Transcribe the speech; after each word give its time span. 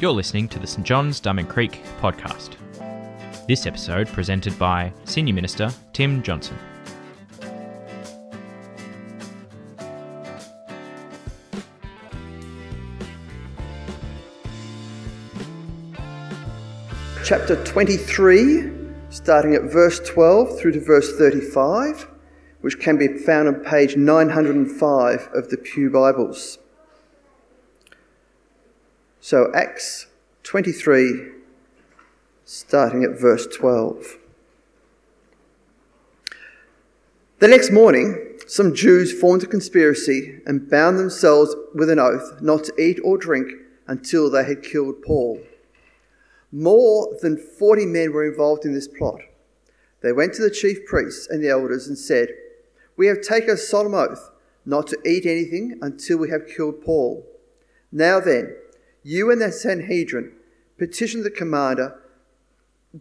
You're 0.00 0.12
listening 0.12 0.48
to 0.48 0.58
the 0.58 0.66
St 0.66 0.86
John's 0.86 1.20
Diamond 1.20 1.48
Creek 1.48 1.82
podcast. 2.00 2.56
This 3.48 3.66
episode 3.66 4.08
presented 4.08 4.58
by 4.58 4.92
Senior 5.04 5.34
Minister 5.34 5.70
Tim 5.92 6.22
Johnson. 6.22 6.58
chapter 17.24 17.56
23, 17.64 18.70
starting 19.08 19.54
at 19.54 19.62
verse 19.62 19.98
12 20.00 20.58
through 20.58 20.72
to 20.72 20.80
verse 20.80 21.16
35, 21.16 22.06
which 22.60 22.78
can 22.78 22.98
be 22.98 23.08
found 23.08 23.48
on 23.48 23.54
page 23.64 23.96
905 23.96 25.30
of 25.32 25.48
the 25.48 25.56
Pew 25.56 25.88
Bibles. 25.88 26.58
So, 29.26 29.50
Acts 29.54 30.08
23, 30.42 31.30
starting 32.44 33.04
at 33.04 33.18
verse 33.18 33.46
12. 33.46 34.18
The 37.38 37.48
next 37.48 37.70
morning, 37.70 38.38
some 38.46 38.74
Jews 38.74 39.18
formed 39.18 39.42
a 39.42 39.46
conspiracy 39.46 40.40
and 40.44 40.68
bound 40.68 40.98
themselves 40.98 41.56
with 41.74 41.88
an 41.88 41.98
oath 41.98 42.42
not 42.42 42.64
to 42.64 42.78
eat 42.78 43.00
or 43.02 43.16
drink 43.16 43.50
until 43.86 44.28
they 44.28 44.44
had 44.44 44.62
killed 44.62 45.00
Paul. 45.00 45.40
More 46.52 47.16
than 47.22 47.38
40 47.38 47.86
men 47.86 48.12
were 48.12 48.28
involved 48.28 48.66
in 48.66 48.74
this 48.74 48.88
plot. 48.88 49.22
They 50.02 50.12
went 50.12 50.34
to 50.34 50.42
the 50.42 50.50
chief 50.50 50.84
priests 50.84 51.28
and 51.30 51.42
the 51.42 51.48
elders 51.48 51.88
and 51.88 51.96
said, 51.96 52.28
We 52.98 53.06
have 53.06 53.22
taken 53.22 53.48
a 53.48 53.56
solemn 53.56 53.94
oath 53.94 54.30
not 54.66 54.86
to 54.88 54.98
eat 55.06 55.24
anything 55.24 55.78
until 55.80 56.18
we 56.18 56.28
have 56.28 56.46
killed 56.46 56.82
Paul. 56.84 57.26
Now 57.90 58.20
then, 58.20 58.56
you 59.04 59.30
and 59.30 59.40
the 59.40 59.52
Sanhedrin 59.52 60.32
petitioned 60.78 61.24
the 61.24 61.30
commander 61.30 62.00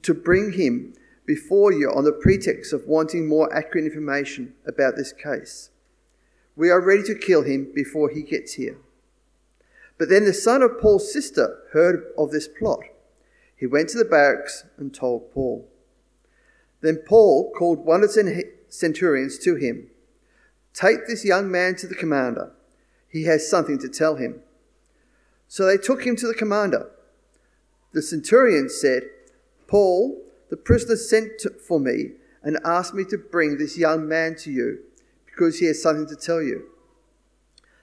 to 0.02 0.14
bring 0.14 0.54
him 0.54 0.94
before 1.26 1.72
you 1.72 1.90
on 1.90 2.04
the 2.04 2.12
pretext 2.12 2.74
of 2.74 2.86
wanting 2.86 3.28
more 3.28 3.52
accurate 3.56 3.86
information 3.86 4.54
about 4.68 4.96
this 4.98 5.14
case. 5.14 5.70
We 6.56 6.70
are 6.70 6.82
ready 6.82 7.04
to 7.04 7.16
kill 7.16 7.44
him 7.44 7.72
before 7.74 8.10
he 8.10 8.22
gets 8.22 8.54
here. 8.54 8.78
But 9.98 10.10
then 10.10 10.26
the 10.26 10.34
son 10.34 10.62
of 10.62 10.80
Paul's 10.82 11.12
sister 11.12 11.60
heard 11.72 12.12
of 12.18 12.32
this 12.32 12.48
plot. 12.48 12.82
He 13.56 13.66
went 13.66 13.90
to 13.90 13.98
the 13.98 14.06
barracks 14.06 14.66
and 14.78 14.94
told 14.94 15.32
Paul. 15.34 15.68
Then 16.82 16.98
Paul 16.98 17.52
called 17.58 17.86
one 17.86 18.04
of 18.04 18.14
the 18.14 18.44
centurions 18.68 19.38
to 19.40 19.56
him. 19.56 19.90
Take 20.74 21.08
this 21.08 21.24
young 21.24 21.50
man 21.50 21.76
to 21.76 21.88
the 21.88 21.96
commander. 21.96 22.52
He 23.08 23.24
has 23.24 23.50
something 23.50 23.80
to 23.80 23.88
tell 23.88 24.16
him. 24.16 24.42
So 25.54 25.68
they 25.68 25.78
took 25.78 26.04
him 26.04 26.16
to 26.16 26.26
the 26.26 26.34
commander. 26.34 26.90
The 27.92 28.02
centurion 28.02 28.70
said, 28.70 29.04
Paul, 29.68 30.20
the 30.50 30.58
prisoner 30.58 30.96
sent 30.96 31.44
for 31.68 31.80
me 31.80 32.14
and 32.42 32.58
asked 32.66 32.96
me 32.96 33.04
to 33.12 33.20
bring 33.20 33.60
this 33.60 33.78
young 33.78 34.08
man 34.08 34.36
to 34.38 34.52
you 34.52 34.80
because 35.28 35.60
he 35.60 35.68
has 35.68 35.80
something 35.80 36.08
to 36.08 36.16
tell 36.16 36.42
you. 36.42 36.70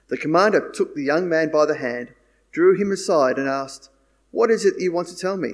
The 0.09 0.17
commander 0.17 0.69
took 0.69 0.95
the 0.95 1.05
young 1.05 1.29
man 1.29 1.49
by 1.49 1.65
the 1.65 1.77
hand, 1.77 2.09
drew 2.51 2.77
him 2.77 2.91
aside, 2.91 3.37
and 3.37 3.47
asked, 3.47 3.89
What 4.31 4.51
is 4.51 4.65
it 4.65 4.73
you 4.77 4.91
want 4.91 5.07
to 5.07 5.15
tell 5.15 5.37
me? 5.37 5.53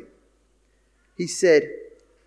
he 1.16 1.28
said, 1.28 1.70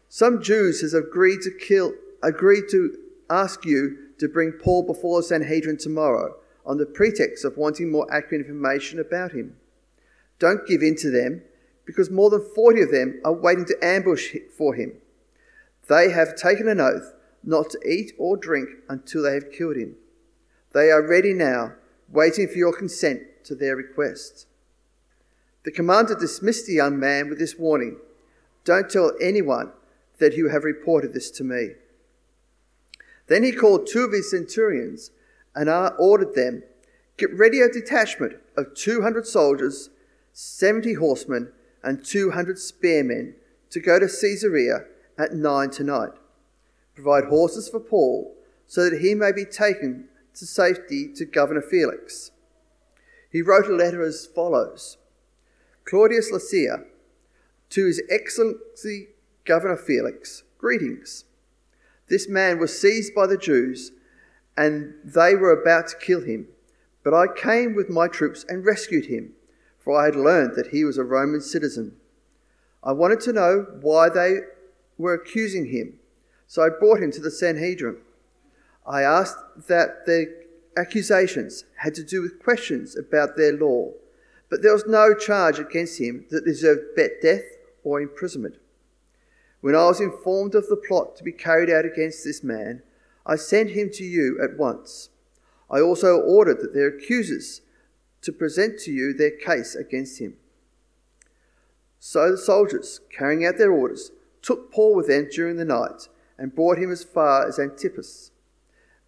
Some 0.09 0.41
Jews 0.41 0.83
has 0.83 0.95
agreed 0.95 1.41
to 1.41 1.51
kill 1.51 1.95
agreed 2.23 2.69
to 2.71 2.97
ask 3.29 3.65
you 3.65 3.99
to 4.21 4.29
bring 4.29 4.53
Paul 4.53 4.85
before 4.85 5.19
the 5.19 5.27
Sanhedrin 5.27 5.79
tomorrow 5.79 6.37
on 6.65 6.77
the 6.77 6.87
pretext 6.87 7.45
of 7.45 7.57
wanting 7.57 7.91
more 7.91 8.07
accurate 8.15 8.47
information 8.47 9.01
about 9.01 9.33
him. 9.33 9.57
Don't 10.41 10.67
give 10.67 10.83
in 10.83 10.97
to 10.97 11.11
them, 11.11 11.43
because 11.85 12.11
more 12.11 12.31
than 12.31 12.45
40 12.55 12.83
of 12.83 12.91
them 12.91 13.21
are 13.25 13.33
waiting 13.33 13.67
to 13.67 13.85
ambush 13.85 14.35
for 14.57 14.75
him. 14.75 14.95
They 15.89 16.11
have 16.11 16.35
taken 16.35 16.67
an 16.67 16.81
oath 16.81 17.15
not 17.45 17.71
to 17.71 17.89
eat 17.89 18.13
or 18.19 18.37
drink 18.37 18.69
until 18.89 19.23
they 19.23 19.35
have 19.35 19.53
killed 19.53 19.77
him. 19.77 19.95
They 20.73 20.91
are 20.91 21.07
ready 21.07 21.33
now, 21.33 21.75
waiting 22.09 22.49
for 22.49 22.55
your 22.55 22.73
consent 22.73 23.23
to 23.45 23.55
their 23.55 23.77
request. 23.77 24.47
The 25.65 25.71
commander 25.71 26.15
dismissed 26.15 26.67
the 26.67 26.75
young 26.75 26.99
man 26.99 27.29
with 27.29 27.39
this 27.39 27.57
warning 27.57 27.99
don't 28.65 28.91
tell 28.91 29.13
anyone 29.21 29.73
that 30.19 30.35
you 30.35 30.49
have 30.49 30.65
reported 30.65 31.15
this 31.15 31.31
to 31.33 31.45
me. 31.45 31.71
Then 33.27 33.43
he 33.43 33.53
called 33.53 33.87
two 33.87 34.05
of 34.05 34.13
his 34.13 34.31
centurions 34.31 35.11
and 35.55 35.69
ordered 35.99 36.35
them 36.35 36.63
Get 37.17 37.37
ready 37.37 37.61
a 37.61 37.69
detachment 37.69 38.37
of 38.57 38.75
200 38.75 39.27
soldiers, 39.27 39.91
70 40.33 40.95
horsemen, 40.95 41.53
and 41.83 42.05
200 42.05 42.59
spearmen 42.59 43.35
to 43.71 43.81
go 43.81 43.99
to 43.99 44.07
Caesarea 44.07 44.85
at 45.19 45.35
nine 45.35 45.71
tonight. 45.71 46.13
Provide 46.95 47.25
horses 47.25 47.69
for 47.69 47.81
Paul 47.81 48.37
so 48.67 48.89
that 48.89 49.01
he 49.01 49.15
may 49.15 49.33
be 49.33 49.45
taken 49.45 50.09
to 50.35 50.47
safety 50.47 51.13
to 51.15 51.25
Governor 51.25 51.63
Felix. 51.63 52.31
He 53.31 53.43
wrote 53.43 53.67
a 53.67 53.75
letter 53.75 54.03
as 54.03 54.27
follows 54.27 54.99
Claudius 55.85 56.31
Lysias 56.31 56.81
to 57.71 57.87
His 57.87 58.03
Excellency 58.11 59.09
Governor 59.45 59.77
Felix, 59.77 60.43
greetings. 60.59 61.25
This 62.09 62.29
man 62.29 62.59
was 62.59 62.79
seized 62.79 63.15
by 63.15 63.27
the 63.27 63.39
Jews, 63.39 63.93
and 64.57 64.95
they 65.05 65.35
were 65.35 65.53
about 65.53 65.89
to 65.89 65.97
kill 65.97 66.23
him. 66.23 66.49
But 67.03 67.15
I 67.15 67.27
came 67.35 67.75
with 67.75 67.89
my 67.89 68.09
troops 68.09 68.45
and 68.49 68.65
rescued 68.65 69.07
him, 69.07 69.33
for 69.81 69.99
I 69.99 70.05
had 70.05 70.17
learned 70.17 70.55
that 70.57 70.69
he 70.69 70.85
was 70.85 70.99
a 70.99 71.05
Roman 71.05 71.41
citizen. 71.41 71.97
I 72.85 72.93
wanted 72.93 73.21
to 73.21 73.33
know 73.33 73.67
why 73.81 74.09
they 74.09 74.41
were 74.99 75.15
accusing 75.15 75.67
him, 75.67 75.99
so 76.47 76.63
I 76.63 76.69
brought 76.69 77.03
him 77.03 77.11
to 77.13 77.21
the 77.21 77.31
Sanhedrin. 77.31 77.97
I 78.87 79.03
asked 79.03 79.39
that 79.69 80.07
their 80.07 80.27
accusations 80.77 81.65
had 81.77 81.95
to 81.95 82.05
do 82.05 82.23
with 82.23 82.43
questions 82.43 82.97
about 82.97 83.37
their 83.37 83.53
law, 83.53 83.93
but 84.49 84.63
there 84.63 84.73
was 84.73 84.87
no 84.87 85.15
charge 85.15 85.59
against 85.59 86.01
him 86.01 86.27
that 86.31 86.45
deserved 86.45 86.97
death 87.23 87.45
or 87.83 88.01
imprisonment. 88.01 88.57
When 89.61 89.75
I 89.75 89.85
was 89.85 90.01
informed 90.01 90.55
of 90.55 90.69
the 90.69 90.77
plot 90.77 91.17
to 91.17 91.25
be 91.25 91.33
carried 91.33 91.71
out 91.71 91.85
against 91.85 92.25
this 92.25 92.43
man, 92.43 92.83
I 93.27 93.37
sent 93.37 93.71
him 93.71 93.91
to 93.93 94.05
you 94.05 94.41
at 94.43 94.57
once. 94.59 95.11
I 95.71 95.81
also 95.81 96.19
ordered 96.19 96.61
that 96.61 96.75
their 96.75 96.89
accusers 96.89 97.61
to 98.23 98.33
present 98.33 98.79
to 98.81 98.93
you 98.93 99.13
their 99.13 99.31
case 99.31 99.75
against 99.75 100.21
him. 100.21 100.37
So 101.99 102.31
the 102.31 102.39
soldiers, 102.39 103.01
carrying 103.17 103.45
out 103.45 103.59
their 103.59 103.73
orders, 103.73 104.11
took 104.43 104.73
Paul 104.73 104.95
with 104.95 105.09
them 105.09 105.29
during 105.31 105.57
the 105.57 105.65
night 105.65 106.09
and 106.39 106.55
brought 106.55 106.79
him 106.79 106.91
as 106.91 107.05
far 107.05 107.47
as 107.47 107.59
Antipas. 107.59 108.31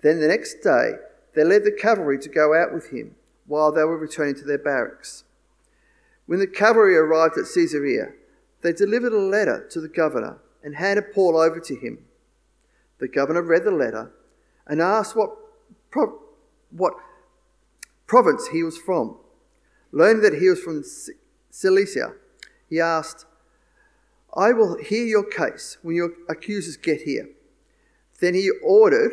Then 0.03 0.21
the 0.21 0.29
next 0.29 0.63
day, 0.63 0.93
they 1.35 1.45
led 1.45 1.65
the 1.65 1.73
cavalry 1.73 2.19
to 2.19 2.29
go 2.29 2.55
out 2.55 2.75
with 2.75 2.91
him 2.91 3.15
while 3.47 3.73
they 3.73 3.85
were 3.85 3.97
returning 3.97 4.35
to 4.37 4.45
their 4.45 4.59
barracks. 4.59 5.25
When 6.27 6.39
the 6.39 6.47
cavalry 6.47 6.97
arrived 6.97 7.39
at 7.39 7.47
Caesarea, 7.53 8.13
they 8.63 8.73
delivered 8.73 9.13
a 9.13 9.19
letter 9.19 9.67
to 9.71 9.81
the 9.81 9.89
governor 9.89 10.39
and 10.63 10.77
handed 10.77 11.13
Paul 11.13 11.37
over 11.37 11.61
to 11.61 11.75
him. 11.75 12.05
The 12.99 13.09
governor 13.09 13.43
read 13.43 13.65
the 13.65 13.71
letter 13.71 14.13
and 14.67 14.81
asked 14.81 15.17
what, 15.17 15.31
what 16.71 16.95
province 18.13 18.49
he 18.49 18.63
was 18.63 18.77
from. 18.77 19.17
Learning 19.91 20.21
that 20.21 20.35
he 20.35 20.47
was 20.51 20.61
from 20.61 20.85
Cilicia, 21.49 22.13
he 22.69 22.79
asked, 22.79 23.25
I 24.37 24.53
will 24.53 24.77
hear 24.77 25.07
your 25.07 25.25
case 25.25 25.79
when 25.81 25.97
your 25.97 26.11
accusers 26.29 26.77
get 26.77 27.01
here. 27.01 27.31
Then 28.21 28.35
he 28.35 28.51
ordered 28.63 29.13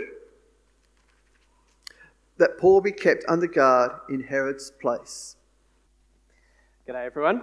that 2.40 2.58
Paul 2.58 2.82
be 2.82 2.92
kept 2.92 3.24
under 3.30 3.48
guard 3.48 3.92
in 4.10 4.24
Herod's 4.24 4.70
place. 4.70 5.38
G'day, 6.86 7.06
everyone. 7.06 7.42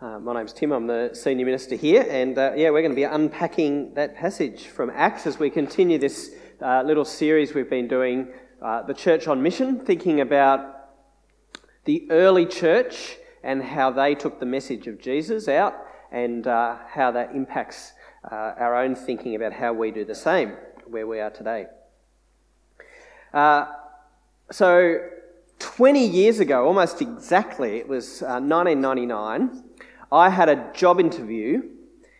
Uh, 0.00 0.20
my 0.20 0.32
name's 0.32 0.54
Tim, 0.54 0.72
I'm 0.72 0.86
the 0.86 1.10
Senior 1.12 1.44
Minister 1.44 1.76
here, 1.76 2.06
and 2.08 2.38
uh, 2.38 2.52
yeah, 2.56 2.70
we're 2.70 2.80
going 2.80 2.92
to 2.92 2.96
be 2.96 3.04
unpacking 3.04 3.92
that 3.92 4.16
passage 4.16 4.68
from 4.68 4.88
Acts 4.88 5.26
as 5.26 5.38
we 5.38 5.50
continue 5.50 5.98
this 5.98 6.30
uh, 6.62 6.82
little 6.82 7.04
series 7.04 7.52
we've 7.52 7.68
been 7.68 7.88
doing, 7.88 8.28
uh, 8.64 8.80
The 8.82 8.94
Church 8.94 9.28
on 9.28 9.42
Mission, 9.42 9.78
thinking 9.78 10.22
about 10.22 10.74
the 11.84 12.10
early 12.10 12.46
church 12.46 13.18
and 13.42 13.62
how 13.62 13.90
they 13.90 14.14
took 14.14 14.40
the 14.40 14.46
message 14.46 14.86
of 14.86 14.98
Jesus 14.98 15.48
out 15.48 15.74
and 16.10 16.46
uh, 16.46 16.78
how 16.88 17.10
that 17.10 17.34
impacts 17.34 17.92
uh, 18.32 18.54
our 18.56 18.74
own 18.74 18.94
thinking 18.94 19.34
about 19.34 19.52
how 19.52 19.74
we 19.74 19.90
do 19.90 20.02
the 20.02 20.14
same 20.14 20.56
where 20.86 21.06
we 21.06 21.20
are 21.20 21.28
today. 21.28 21.66
so, 24.50 24.98
20 25.58 26.06
years 26.06 26.40
ago, 26.40 26.66
almost 26.66 27.02
exactly, 27.02 27.76
it 27.76 27.86
was 27.86 28.22
1999. 28.22 29.62
I 30.10 30.30
had 30.30 30.48
a 30.48 30.72
job 30.72 31.00
interview 31.00 31.64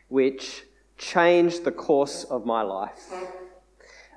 which 0.09 0.65
changed 0.99 1.65
the 1.65 1.73
course 1.73 2.25
of 2.25 2.45
my 2.45 2.61
life. 2.61 3.11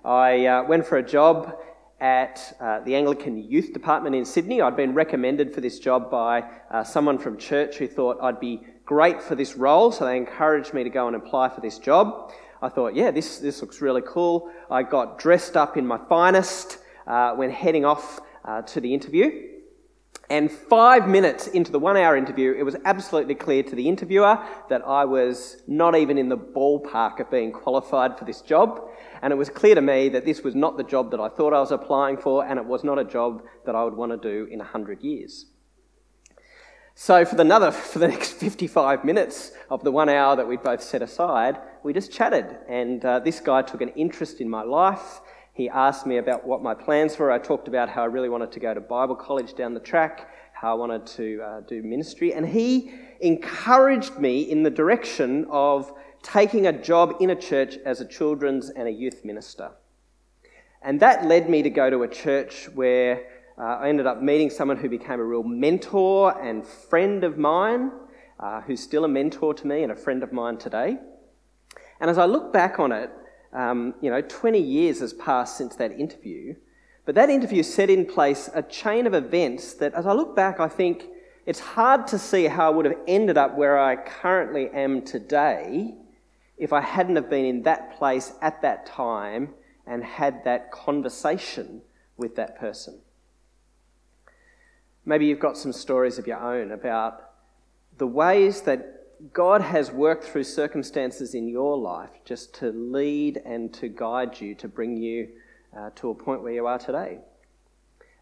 I 0.03 0.45
uh, 0.45 0.63
went 0.63 0.85
for 0.85 0.97
a 0.97 1.03
job 1.03 1.57
at 1.99 2.55
uh, 2.59 2.79
the 2.81 2.95
Anglican 2.95 3.44
Youth 3.49 3.73
Department 3.73 4.15
in 4.15 4.23
Sydney. 4.23 4.61
I'd 4.61 4.75
been 4.75 4.94
recommended 4.94 5.53
for 5.53 5.61
this 5.61 5.79
job 5.79 6.11
by 6.11 6.44
uh, 6.69 6.83
someone 6.83 7.17
from 7.17 7.38
church 7.38 7.77
who 7.77 7.88
thought 7.88 8.19
I'd 8.21 8.39
be 8.39 8.61
great 8.85 9.21
for 9.21 9.35
this 9.35 9.55
role, 9.55 9.91
so 9.91 10.05
they 10.05 10.17
encouraged 10.17 10.73
me 10.73 10.83
to 10.83 10.89
go 10.89 11.07
and 11.07 11.15
apply 11.15 11.49
for 11.49 11.61
this 11.61 11.79
job. 11.79 12.31
I 12.61 12.69
thought, 12.69 12.95
yeah, 12.95 13.11
this, 13.11 13.39
this 13.39 13.61
looks 13.61 13.81
really 13.81 14.03
cool. 14.05 14.51
I 14.69 14.83
got 14.83 15.19
dressed 15.19 15.57
up 15.57 15.77
in 15.77 15.85
my 15.85 15.99
finest 16.09 16.79
uh, 17.05 17.33
when 17.33 17.49
heading 17.49 17.85
off 17.85 18.19
uh, 18.45 18.61
to 18.63 18.79
the 18.79 18.94
interview. 18.94 19.47
And 20.29 20.51
five 20.51 21.07
minutes 21.07 21.47
into 21.47 21.71
the 21.71 21.79
one 21.79 21.95
hour 21.95 22.17
interview, 22.17 22.53
it 22.53 22.63
was 22.63 22.75
absolutely 22.83 23.35
clear 23.35 23.63
to 23.63 23.75
the 23.75 23.88
interviewer 23.88 24.38
that 24.69 24.85
I 24.85 25.05
was 25.05 25.61
not 25.67 25.95
even 25.95 26.17
in 26.17 26.27
the 26.27 26.38
ballpark 26.38 27.21
of 27.21 27.31
being 27.31 27.53
qualified 27.53 28.19
for 28.19 28.25
this 28.25 28.41
job. 28.41 28.89
And 29.21 29.33
it 29.33 29.35
was 29.35 29.49
clear 29.49 29.75
to 29.75 29.81
me 29.81 30.09
that 30.09 30.25
this 30.25 30.43
was 30.43 30.55
not 30.55 30.77
the 30.77 30.83
job 30.83 31.11
that 31.11 31.19
I 31.19 31.29
thought 31.29 31.53
I 31.53 31.59
was 31.59 31.71
applying 31.71 32.17
for, 32.17 32.45
and 32.45 32.59
it 32.59 32.65
was 32.65 32.83
not 32.83 32.99
a 32.99 33.03
job 33.03 33.43
that 33.65 33.75
I 33.75 33.83
would 33.83 33.95
want 33.95 34.11
to 34.11 34.17
do 34.17 34.47
in 34.51 34.59
100 34.59 35.01
years. 35.01 35.45
So, 36.99 37.23
for 37.25 37.35
the, 37.35 37.41
another, 37.41 37.71
for 37.91 37.99
the 37.99 38.07
next 38.07 38.33
55 38.33 39.05
minutes 39.05 39.51
of 39.69 39.83
the 39.83 39.91
one 39.91 40.09
hour 40.09 40.35
that 40.35 40.47
we'd 40.47 40.63
both 40.63 40.81
set 40.81 41.01
aside, 41.01 41.59
we 41.83 41.93
just 41.93 42.11
chatted. 42.11 42.57
And 42.67 43.05
uh, 43.05 43.19
this 43.19 43.39
guy 43.39 43.61
took 43.61 43.81
an 43.81 43.89
interest 43.89 44.41
in 44.41 44.49
my 44.49 44.63
life. 44.63 45.21
He 45.53 45.69
asked 45.69 46.05
me 46.05 46.17
about 46.17 46.45
what 46.45 46.61
my 46.61 46.73
plans 46.73 47.17
were. 47.17 47.31
I 47.31 47.39
talked 47.39 47.67
about 47.67 47.89
how 47.89 48.01
I 48.03 48.05
really 48.05 48.29
wanted 48.29 48.51
to 48.51 48.59
go 48.59 48.73
to 48.73 48.81
Bible 48.81 49.15
college 49.15 49.55
down 49.55 49.73
the 49.73 49.79
track, 49.79 50.29
how 50.53 50.71
I 50.71 50.73
wanted 50.73 51.05
to 51.17 51.41
uh, 51.41 51.61
do 51.61 51.81
ministry. 51.83 52.33
And 52.33 52.47
he 52.47 52.93
encouraged 53.21 54.17
me 54.17 54.41
in 54.41 54.63
the 54.63 54.69
direction 54.69 55.45
of 55.49 55.93
taking 56.23 56.67
a 56.67 56.73
job 56.73 57.15
in 57.19 57.29
a 57.29 57.35
church 57.35 57.77
as 57.85 58.01
a 58.01 58.05
children's 58.05 58.69
and 58.69 58.87
a 58.87 58.91
youth 58.91 59.23
minister. 59.23 59.71
And 60.81 60.99
that 60.99 61.25
led 61.25 61.49
me 61.49 61.63
to 61.63 61.69
go 61.69 61.89
to 61.89 62.03
a 62.03 62.07
church 62.07 62.69
where 62.73 63.25
uh, 63.57 63.79
I 63.81 63.89
ended 63.89 64.05
up 64.05 64.21
meeting 64.21 64.49
someone 64.49 64.77
who 64.77 64.89
became 64.89 65.19
a 65.19 65.23
real 65.23 65.43
mentor 65.43 66.39
and 66.41 66.65
friend 66.65 67.23
of 67.23 67.37
mine, 67.37 67.91
uh, 68.39 68.61
who's 68.61 68.81
still 68.81 69.03
a 69.03 69.07
mentor 69.07 69.53
to 69.55 69.67
me 69.67 69.83
and 69.83 69.91
a 69.91 69.95
friend 69.95 70.21
of 70.21 70.31
mine 70.31 70.57
today. 70.57 70.97
And 71.99 72.09
as 72.09 72.17
I 72.17 72.25
look 72.25 72.53
back 72.53 72.79
on 72.79 72.91
it, 72.91 73.09
um, 73.53 73.95
you 74.01 74.11
know, 74.11 74.21
20 74.21 74.59
years 74.59 74.99
has 74.99 75.13
passed 75.13 75.57
since 75.57 75.75
that 75.77 75.91
interview, 75.91 76.55
but 77.05 77.15
that 77.15 77.29
interview 77.29 77.63
set 77.63 77.89
in 77.89 78.05
place 78.05 78.49
a 78.53 78.61
chain 78.61 79.07
of 79.07 79.13
events 79.13 79.73
that, 79.75 79.93
as 79.93 80.05
I 80.05 80.13
look 80.13 80.35
back, 80.35 80.59
I 80.59 80.67
think 80.67 81.05
it's 81.45 81.59
hard 81.59 82.05
to 82.07 82.19
see 82.19 82.45
how 82.45 82.67
I 82.67 82.75
would 82.75 82.85
have 82.85 82.97
ended 83.07 83.37
up 83.37 83.57
where 83.57 83.79
I 83.79 83.95
currently 83.95 84.69
am 84.69 85.01
today 85.01 85.95
if 86.57 86.74
I 86.74 86.81
hadn't 86.81 87.15
have 87.15 87.30
been 87.30 87.45
in 87.45 87.63
that 87.63 87.98
place 87.98 88.33
at 88.42 88.62
that 88.62 88.86
time 88.86 89.54
and 89.86 90.04
had 90.04 90.44
that 90.44 90.71
conversation 90.71 91.81
with 92.18 92.36
that 92.36 92.59
person. 92.59 93.00
Maybe 95.06 95.27
you've 95.27 95.39
got 95.39 95.57
some 95.57 95.71
stories 95.71 96.18
of 96.18 96.27
your 96.27 96.39
own 96.39 96.71
about 96.71 97.31
the 97.98 98.07
ways 98.07 98.62
that 98.63 99.33
God 99.33 99.62
has 99.62 99.92
worked 99.92 100.25
through 100.25 100.44
circumstances 100.44 101.33
in 101.33 101.48
your 101.48 101.77
life 101.77 102.09
just 102.25 102.54
to 102.56 102.71
lead 102.71 103.42
and 103.45 103.74
to 103.75 103.88
guide 103.88 104.39
you, 104.39 104.54
to 104.56 104.68
bring 104.68 104.98
you 104.98 105.30
uh, 105.75 105.92
to 105.95 106.09
a 106.09 106.15
point 106.15 106.44
where 106.44 106.54
you 106.54 106.68
are 106.68 106.77
today. 106.77 107.19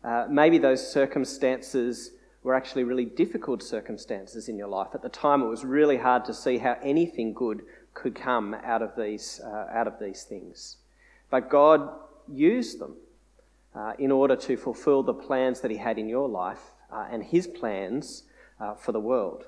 Uh, 0.03 0.27
maybe 0.29 0.57
those 0.57 0.85
circumstances 0.87 2.11
were 2.43 2.53
actually 2.53 2.83
really 2.83 3.05
difficult 3.05 3.63
circumstances 3.63 4.47
in 4.47 4.57
your 4.57 4.67
life. 4.67 4.89
At 4.93 5.01
the 5.01 5.09
time, 5.09 5.41
it 5.41 5.47
was 5.47 5.65
really 5.65 5.97
hard 5.97 6.23
to 6.25 6.33
see 6.33 6.59
how 6.59 6.77
anything 6.83 7.33
good 7.33 7.63
could 7.95 8.13
come 8.13 8.53
out 8.53 8.83
of 8.83 8.91
these, 8.95 9.41
uh, 9.43 9.67
out 9.73 9.87
of 9.87 9.95
these 9.99 10.23
things. 10.23 10.77
But 11.31 11.49
God 11.49 11.89
used 12.31 12.77
them 12.79 12.97
uh, 13.73 13.93
in 13.97 14.11
order 14.11 14.35
to 14.35 14.55
fulfill 14.55 15.01
the 15.01 15.13
plans 15.13 15.61
that 15.61 15.71
He 15.71 15.77
had 15.77 15.97
in 15.97 16.07
your 16.07 16.29
life 16.29 16.61
uh, 16.91 17.07
and 17.11 17.23
His 17.23 17.47
plans 17.47 18.23
uh, 18.59 18.75
for 18.75 18.91
the 18.91 18.99
world. 18.99 19.45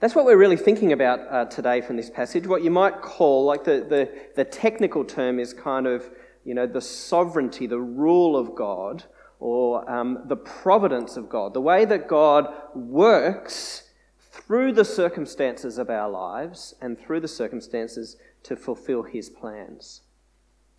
That's 0.00 0.14
what 0.14 0.26
we're 0.26 0.36
really 0.36 0.58
thinking 0.58 0.92
about 0.92 1.20
uh, 1.30 1.46
today 1.46 1.80
from 1.80 1.96
this 1.96 2.10
passage. 2.10 2.46
What 2.46 2.62
you 2.62 2.70
might 2.70 3.00
call, 3.00 3.44
like 3.44 3.64
the, 3.64 3.84
the, 3.88 4.10
the 4.36 4.44
technical 4.44 5.04
term 5.04 5.40
is 5.40 5.54
kind 5.54 5.86
of, 5.86 6.10
you 6.44 6.54
know, 6.54 6.66
the 6.66 6.82
sovereignty, 6.82 7.66
the 7.66 7.80
rule 7.80 8.36
of 8.36 8.54
God, 8.54 9.04
or 9.40 9.90
um, 9.90 10.22
the 10.26 10.36
providence 10.36 11.16
of 11.16 11.28
God, 11.30 11.54
the 11.54 11.62
way 11.62 11.86
that 11.86 12.08
God 12.08 12.52
works 12.74 13.84
through 14.46 14.72
the 14.72 14.84
circumstances 14.84 15.76
of 15.76 15.90
our 15.90 16.08
lives 16.08 16.74
and 16.80 16.98
through 16.98 17.20
the 17.20 17.28
circumstances 17.28 18.16
to 18.44 18.54
fulfill 18.54 19.02
his 19.02 19.28
plans. 19.28 20.02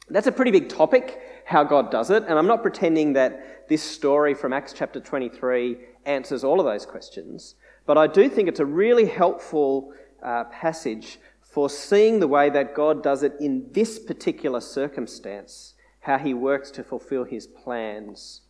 That's 0.10 0.28
a 0.28 0.32
pretty 0.32 0.52
big 0.52 0.70
topic, 0.70 1.20
how 1.46 1.66
God 1.66 1.92
does 1.92 2.10
it, 2.10 2.24
and 2.24 2.40
I'm 2.40 2.48
not 2.48 2.62
pretending 2.62 3.14
that 3.14 3.68
this 3.68 3.84
story 3.84 4.34
from 4.34 4.54
Acts 4.54 4.72
chapter 4.72 5.02
23 5.02 5.78
answers 6.06 6.46
all 6.46 6.62
of 6.62 6.66
those 6.66 6.86
questions. 6.86 7.56
But 7.86 7.98
I 7.98 8.08
do 8.08 8.30
think 8.30 8.48
it's 8.48 8.62
a 8.62 8.66
really 8.66 9.06
helpful 9.06 9.94
uh, 10.24 10.46
passage 10.46 11.20
for 11.42 11.70
seeing 11.70 12.22
the 12.22 12.28
way 12.28 12.50
that 12.50 12.74
God 12.74 13.04
does 13.04 13.24
it 13.24 13.34
in 13.42 13.68
this 13.74 14.00
particular 14.00 14.62
circumstance, 14.62 15.74
how 16.00 16.18
he 16.18 16.34
works 16.34 16.72
to 16.72 16.84
fulfill 16.84 17.26
his 17.26 17.48
plans. 17.48 18.42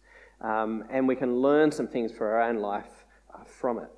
Um, 0.41 0.83
and 0.91 1.07
we 1.07 1.15
can 1.15 1.37
learn 1.37 1.71
some 1.71 1.87
things 1.87 2.11
for 2.11 2.33
our 2.33 2.41
own 2.41 2.57
life 2.57 3.05
uh, 3.33 3.43
from 3.45 3.79
it. 3.79 3.89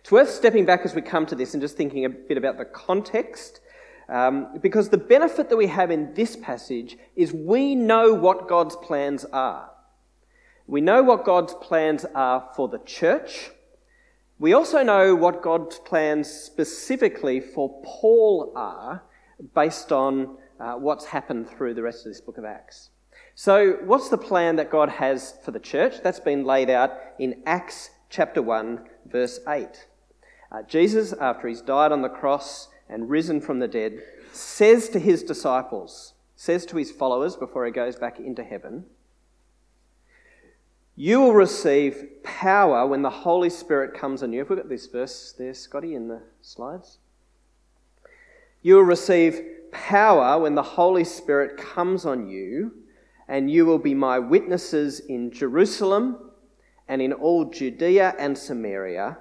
It's 0.00 0.10
worth 0.10 0.30
stepping 0.30 0.64
back 0.64 0.82
as 0.84 0.94
we 0.94 1.02
come 1.02 1.26
to 1.26 1.34
this 1.34 1.54
and 1.54 1.60
just 1.60 1.76
thinking 1.76 2.04
a 2.04 2.08
bit 2.08 2.38
about 2.38 2.58
the 2.58 2.64
context. 2.64 3.60
Um, 4.08 4.58
because 4.62 4.88
the 4.88 4.98
benefit 4.98 5.50
that 5.50 5.56
we 5.56 5.66
have 5.66 5.90
in 5.90 6.14
this 6.14 6.36
passage 6.36 6.96
is 7.14 7.32
we 7.32 7.74
know 7.74 8.14
what 8.14 8.48
God's 8.48 8.76
plans 8.76 9.24
are. 9.26 9.70
We 10.66 10.80
know 10.80 11.02
what 11.02 11.24
God's 11.24 11.54
plans 11.54 12.04
are 12.14 12.48
for 12.54 12.68
the 12.68 12.78
church. 12.78 13.50
We 14.38 14.52
also 14.52 14.82
know 14.82 15.14
what 15.14 15.42
God's 15.42 15.78
plans 15.78 16.30
specifically 16.30 17.40
for 17.40 17.82
Paul 17.84 18.52
are 18.54 19.02
based 19.54 19.92
on 19.92 20.36
uh, 20.60 20.74
what's 20.74 21.06
happened 21.06 21.48
through 21.48 21.74
the 21.74 21.82
rest 21.82 22.06
of 22.06 22.12
this 22.12 22.20
book 22.20 22.38
of 22.38 22.44
Acts. 22.44 22.90
So, 23.34 23.78
what's 23.84 24.08
the 24.08 24.18
plan 24.18 24.56
that 24.56 24.70
God 24.70 24.88
has 24.88 25.34
for 25.44 25.52
the 25.52 25.60
church? 25.60 26.02
That's 26.02 26.20
been 26.20 26.44
laid 26.44 26.70
out 26.70 26.92
in 27.18 27.42
Acts 27.46 27.90
chapter 28.10 28.42
1, 28.42 28.84
verse 29.10 29.40
8. 29.48 29.86
Uh, 30.50 30.62
Jesus, 30.62 31.12
after 31.12 31.48
he's 31.48 31.60
died 31.60 31.92
on 31.92 32.02
the 32.02 32.08
cross 32.08 32.68
and 32.88 33.10
risen 33.10 33.40
from 33.40 33.58
the 33.58 33.68
dead, 33.68 34.02
says 34.32 34.88
to 34.90 34.98
his 34.98 35.22
disciples, 35.22 36.14
says 36.36 36.64
to 36.66 36.76
his 36.76 36.90
followers 36.90 37.36
before 37.36 37.66
he 37.66 37.72
goes 37.72 37.96
back 37.96 38.18
into 38.18 38.44
heaven, 38.44 38.86
you 40.96 41.20
will 41.20 41.34
receive 41.34 42.24
power 42.24 42.84
when 42.84 43.02
the 43.02 43.10
Holy 43.10 43.50
Spirit 43.50 43.94
comes 43.94 44.22
on 44.22 44.32
you. 44.32 44.40
Have 44.40 44.50
we 44.50 44.56
got 44.56 44.68
this 44.68 44.86
verse 44.86 45.32
there, 45.38 45.54
Scotty, 45.54 45.94
in 45.94 46.08
the 46.08 46.22
slides? 46.42 46.98
You 48.62 48.74
will 48.76 48.82
receive 48.82 49.40
power 49.70 50.40
when 50.40 50.56
the 50.56 50.62
Holy 50.62 51.04
Spirit 51.04 51.56
comes 51.56 52.04
on 52.04 52.28
you, 52.28 52.72
and 53.28 53.48
you 53.48 53.64
will 53.64 53.78
be 53.78 53.94
my 53.94 54.18
witnesses 54.18 54.98
in 54.98 55.30
Jerusalem 55.30 56.27
and 56.88 57.02
in 57.02 57.12
all 57.12 57.44
Judea 57.44 58.14
and 58.18 58.36
Samaria 58.36 59.18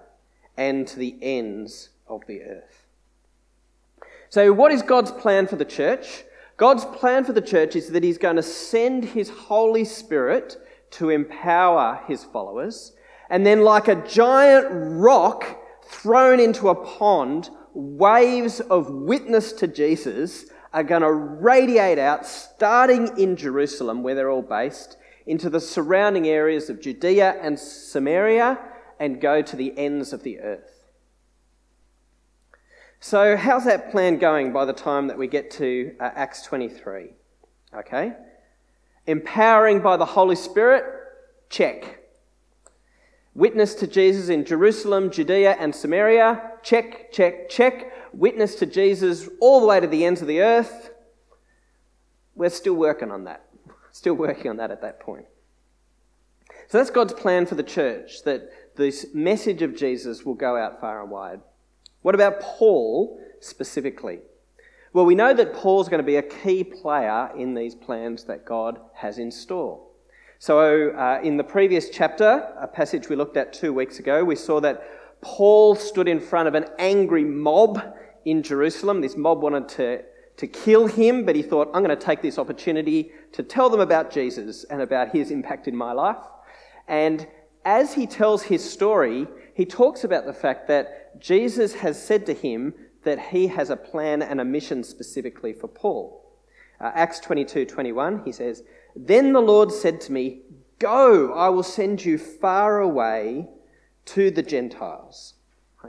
and 0.56 0.88
to 0.88 0.98
the 0.98 1.16
ends 1.22 1.90
of 2.08 2.26
the 2.28 2.42
earth. 2.42 2.86
So, 4.30 4.52
what 4.52 4.72
is 4.72 4.82
God's 4.82 5.12
plan 5.12 5.48
for 5.48 5.56
the 5.56 5.66
church? 5.66 6.24
God's 6.58 6.86
plan 6.86 7.24
for 7.24 7.34
the 7.34 7.42
church 7.42 7.76
is 7.76 7.92
that 7.92 8.04
He's 8.04 8.18
going 8.18 8.36
to 8.38 8.44
send 8.44 9.06
His 9.06 9.30
Holy 9.30 9.86
Spirit 9.86 10.58
to 10.92 11.10
empower 11.10 12.02
his 12.08 12.24
followers. 12.24 12.94
And 13.30 13.46
then, 13.46 13.62
like 13.62 13.88
a 13.88 14.08
giant 14.08 14.68
rock 14.72 15.60
thrown 15.86 16.40
into 16.40 16.70
a 16.70 16.76
pond, 16.76 17.50
waves 17.74 18.60
of 18.60 18.90
witness 18.90 19.52
to 19.54 19.68
Jesus 19.68 20.46
are 20.74 20.84
going 20.84 21.02
to 21.02 21.12
radiate 21.12 22.00
out, 22.00 22.26
starting 22.26 23.18
in 23.18 23.36
Jerusalem, 23.36 24.04
where 24.04 24.16
they're 24.16 24.32
all 24.32 24.42
based, 24.42 24.98
into 25.28 25.50
the 25.50 25.60
surrounding 25.60 26.28
areas 26.28 26.70
of 26.70 26.82
Judea 26.82 27.38
and 27.42 27.60
Samaria 27.60 28.58
and 29.00 29.22
go 29.22 29.42
to 29.42 29.56
the 29.56 29.78
ends 29.78 30.14
of 30.14 30.24
the 30.24 30.40
earth. 30.40 30.78
So, 33.00 33.38
how's 33.38 33.66
that 33.66 33.92
plan 33.92 34.18
going 34.18 34.52
by 34.52 34.66
the 34.66 34.74
time 34.74 35.08
that 35.08 35.18
we 35.18 35.28
get 35.28 35.52
to 35.52 35.96
uh, 36.00 36.10
Acts 36.16 36.42
23? 36.44 37.10
Okay? 37.76 38.14
Empowering 39.06 39.82
by 39.82 39.98
the 39.98 40.06
Holy 40.06 40.36
Spirit? 40.36 40.84
Check. 41.50 42.00
Witness 43.36 43.76
to 43.76 43.88
Jesus 43.88 44.30
in 44.30 44.46
Jerusalem, 44.46 45.12
Judea, 45.12 45.58
and 45.60 45.76
Samaria? 45.76 46.54
Check, 46.64 47.12
check, 47.12 47.50
check. 47.50 47.94
Witness 48.12 48.56
to 48.56 48.66
Jesus 48.66 49.30
all 49.40 49.62
the 49.62 49.68
way 49.68 49.80
to 49.80 49.86
the 49.86 50.04
ends 50.04 50.22
of 50.22 50.28
the 50.28 50.42
earth? 50.42 50.90
We're 52.34 52.50
still 52.50 52.74
working 52.74 53.12
on 53.12 53.26
that. 53.26 53.47
Still 53.98 54.14
working 54.14 54.52
on 54.52 54.58
that 54.58 54.70
at 54.70 54.84
that 54.84 55.00
point. 55.00 55.26
So 56.68 56.78
that's 56.78 56.92
God's 56.92 57.14
plan 57.14 57.48
for 57.48 57.56
the 57.56 57.64
church, 57.64 58.22
that 58.26 58.76
this 58.76 59.08
message 59.12 59.64
of 59.64 59.76
Jesus 59.76 60.24
will 60.24 60.36
go 60.36 60.56
out 60.56 60.80
far 60.80 61.02
and 61.02 61.10
wide. 61.10 61.42
What 62.04 62.14
about 62.14 62.40
Paul 62.40 63.20
specifically? 63.40 64.20
Well, 64.94 65.08
we 65.08 65.16
know 65.16 65.34
that 65.34 65.52
Paul's 65.52 65.90
going 65.90 65.98
to 65.98 66.06
be 66.06 66.18
a 66.18 66.22
key 66.22 66.64
player 66.64 67.32
in 67.36 67.56
these 67.56 67.74
plans 67.74 68.26
that 68.26 68.46
God 68.46 68.80
has 68.94 69.18
in 69.18 69.32
store. 69.32 69.84
So, 70.38 70.92
uh, 70.92 71.20
in 71.24 71.38
the 71.38 71.44
previous 71.44 71.90
chapter, 71.90 72.54
a 72.62 72.68
passage 72.68 73.10
we 73.10 73.16
looked 73.16 73.36
at 73.36 73.52
two 73.52 73.74
weeks 73.74 73.98
ago, 73.98 74.24
we 74.24 74.36
saw 74.36 74.60
that 74.60 74.84
Paul 75.22 75.74
stood 75.74 76.08
in 76.08 76.20
front 76.20 76.48
of 76.48 76.54
an 76.54 76.68
angry 76.78 77.24
mob 77.24 77.82
in 78.26 78.44
Jerusalem. 78.44 79.02
This 79.02 79.18
mob 79.18 79.42
wanted 79.42 79.68
to, 79.70 80.04
to 80.38 80.48
kill 80.48 80.88
him, 80.88 81.26
but 81.26 81.36
he 81.36 81.42
thought, 81.42 81.70
I'm 81.74 81.84
going 81.84 81.98
to 81.98 82.06
take 82.06 82.22
this 82.22 82.38
opportunity 82.38 83.12
to 83.34 83.44
tell 83.44 83.70
them 83.70 83.80
about 83.80 84.12
Jesus 84.12 84.64
and 84.66 84.82
about 84.82 85.10
his 85.10 85.32
impact 85.32 85.68
in 85.68 85.76
my 85.76 85.92
life. 85.92 86.24
And 86.88 87.28
as 87.66 87.94
he 87.94 88.08
tells 88.08 88.44
his 88.44 88.68
story, 88.68 89.28
he 89.54 89.66
talks 89.66 90.04
about 90.04 90.26
the 90.26 90.34
fact 90.34 90.68
that 90.68 91.20
Jesus 91.20 91.74
has 91.76 92.02
said 92.02 92.26
to 92.28 92.34
him 92.34 92.74
that 93.04 93.20
he 93.20 93.48
has 93.48 93.70
a 93.70 93.76
plan 93.76 94.22
and 94.22 94.40
a 94.40 94.46
mission 94.46 94.84
specifically 94.84 95.54
for 95.54 95.68
Paul. 95.68 96.24
Uh, 96.80 96.92
Acts 96.94 97.20
22 97.20 97.66
21, 97.66 98.24
he 98.24 98.32
says, 98.32 98.64
Then 98.96 99.34
the 99.34 99.42
Lord 99.42 99.72
said 99.72 100.00
to 100.02 100.12
me, 100.12 100.42
Go, 100.80 101.34
I 101.34 101.50
will 101.50 101.64
send 101.64 102.06
you 102.06 102.20
far 102.20 102.80
away 102.80 103.48
to 104.06 104.30
the 104.30 104.44
Gentiles. 104.44 105.34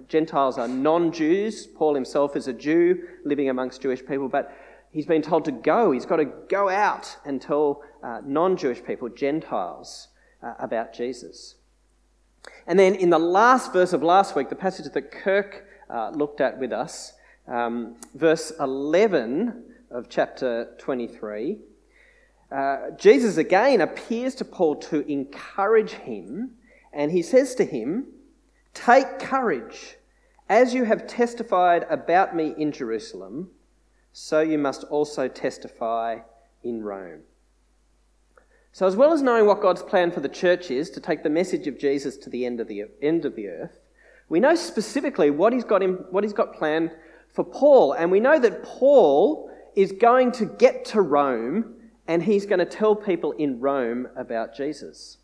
Gentiles 0.07 0.59
are 0.59 0.69
non 0.69 1.13
Jews. 1.13 1.67
Paul 1.67 1.95
himself 1.95 2.37
is 2.37 2.47
a 2.47 2.53
Jew 2.53 3.09
living 3.25 3.49
amongst 3.49 3.83
Jewish 3.83 4.05
people, 4.05 4.29
but 4.29 4.57
he's 4.93 5.07
been 5.07 5.23
told 5.23 5.45
to 5.47 5.53
go. 5.53 5.93
He's 5.93 6.07
got 6.07 6.17
to 6.17 6.27
go 6.27 6.69
out 6.69 7.17
and 7.25 7.41
tell 7.41 7.83
uh, 8.03 8.21
non 8.25 8.57
Jewish 8.57 8.85
people, 8.85 9.09
Gentiles, 9.09 10.09
uh, 10.43 10.55
about 10.59 10.93
Jesus. 10.93 11.57
And 12.67 12.79
then 12.79 12.95
in 12.95 13.11
the 13.11 13.19
last 13.19 13.73
verse 13.73 13.93
of 13.93 14.03
last 14.03 14.37
week, 14.37 14.49
the 14.49 14.55
passage 14.55 14.93
that 14.93 15.11
Kirk 15.11 15.67
uh, 15.91 16.11
looked 16.11 16.41
at 16.41 16.59
with 16.59 16.73
us, 16.73 17.15
um, 17.47 17.97
verse 18.15 18.53
11 18.61 19.65
of 19.91 20.09
chapter 20.09 20.75
23, 20.79 21.59
uh, 22.51 22.91
Jesus 22.97 23.37
again 23.37 23.81
appears 23.81 24.35
to 24.37 24.45
Paul 24.45 24.77
to 24.77 25.11
encourage 25.11 25.93
him, 25.93 26.53
and 26.93 27.11
he 27.11 27.23
says 27.23 27.55
to 27.57 27.65
him, 27.65 28.07
Take 28.75 29.19
courage. 29.19 29.97
As 30.49 30.73
you 30.73 30.85
have 30.85 31.07
testified 31.07 31.85
about 31.91 32.35
me 32.35 32.55
in 32.57 32.73
Jerusalem, 32.73 33.51
so 34.13 34.41
you 34.41 34.59
must 34.59 34.85
also 34.85 35.29
testify 35.29 36.21
in 36.63 36.83
Rome. 36.83 37.21
So, 38.73 38.87
as 38.87 38.97
well 38.97 39.13
as 39.13 39.23
knowing 39.23 39.47
what 39.47 39.61
God's 39.61 39.83
plan 39.83 40.11
for 40.11 40.21
the 40.21 40.29
church 40.29 40.71
is 40.71 40.91
to 40.91 41.01
take 41.01 41.23
the 41.23 41.31
message 41.31 41.67
of 41.67 41.79
Jesus 41.79 42.17
to 42.19 42.31
the 42.31 42.47
end 42.47 42.61
of 42.61 42.69
the, 42.69 42.85
end 43.03 43.25
of 43.25 43.35
the 43.35 43.49
earth, 43.49 43.81
we 44.29 44.41
know 44.41 44.55
specifically 44.55 45.31
what 45.31 45.53
he's, 45.53 45.65
got 45.65 45.83
in, 45.83 45.95
what 46.11 46.25
he's 46.25 46.33
got 46.33 46.55
planned 46.55 46.93
for 47.29 47.45
Paul. 47.45 47.93
And 47.93 48.11
we 48.11 48.21
know 48.21 48.39
that 48.39 48.63
Paul 48.63 49.51
is 49.75 49.93
going 49.93 50.33
to 50.33 50.45
get 50.45 50.85
to 50.87 51.01
Rome 51.01 51.75
and 52.07 52.23
he's 52.23 52.47
going 52.47 52.59
to 52.59 52.65
tell 52.65 52.97
people 52.97 53.33
in 53.33 53.61
Rome 53.61 54.09
about 54.17 54.55
Jesus. 54.55 55.19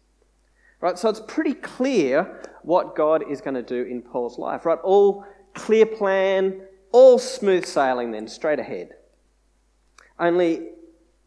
Right? 0.85 0.99
So 0.99 1.09
it's 1.09 1.23
pretty 1.27 1.55
clear 1.55 2.43
what 2.63 2.95
God 2.95 3.25
is 3.31 3.41
going 3.41 3.55
to 3.55 3.63
do 3.63 3.85
in 3.85 4.03
Paul's 4.03 4.39
life. 4.39 4.67
Right? 4.67 4.79
All 4.85 5.25
clear 5.55 5.87
plan, 5.87 6.61
all 6.93 7.19
smooth 7.19 7.65
sailing 7.65 8.11
then, 8.11 8.29
straight 8.29 8.59
ahead. 8.59 8.91
Only 10.19 10.73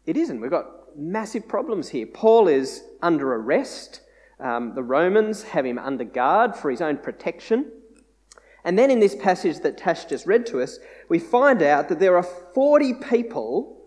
it 0.06 0.16
isn't. 0.16 0.40
We've 0.40 0.48
got 0.48 0.96
massive 0.96 1.48
problems 1.48 1.88
here. 1.88 2.06
Paul 2.06 2.46
is 2.46 2.84
under 3.02 3.34
arrest. 3.34 4.02
Um, 4.38 4.76
the 4.76 4.84
Romans 4.84 5.42
have 5.42 5.66
him 5.66 5.80
under 5.80 6.04
guard 6.04 6.54
for 6.54 6.70
his 6.70 6.80
own 6.80 6.98
protection. 6.98 7.72
And 8.62 8.78
then 8.78 8.92
in 8.92 9.00
this 9.00 9.16
passage 9.16 9.58
that 9.62 9.76
Tash 9.76 10.04
just 10.04 10.24
read 10.24 10.46
to 10.46 10.62
us, 10.62 10.78
we 11.08 11.18
find 11.18 11.62
out 11.62 11.88
that 11.88 11.98
there 11.98 12.16
are 12.16 12.22
40 12.22 12.94
people 13.10 13.77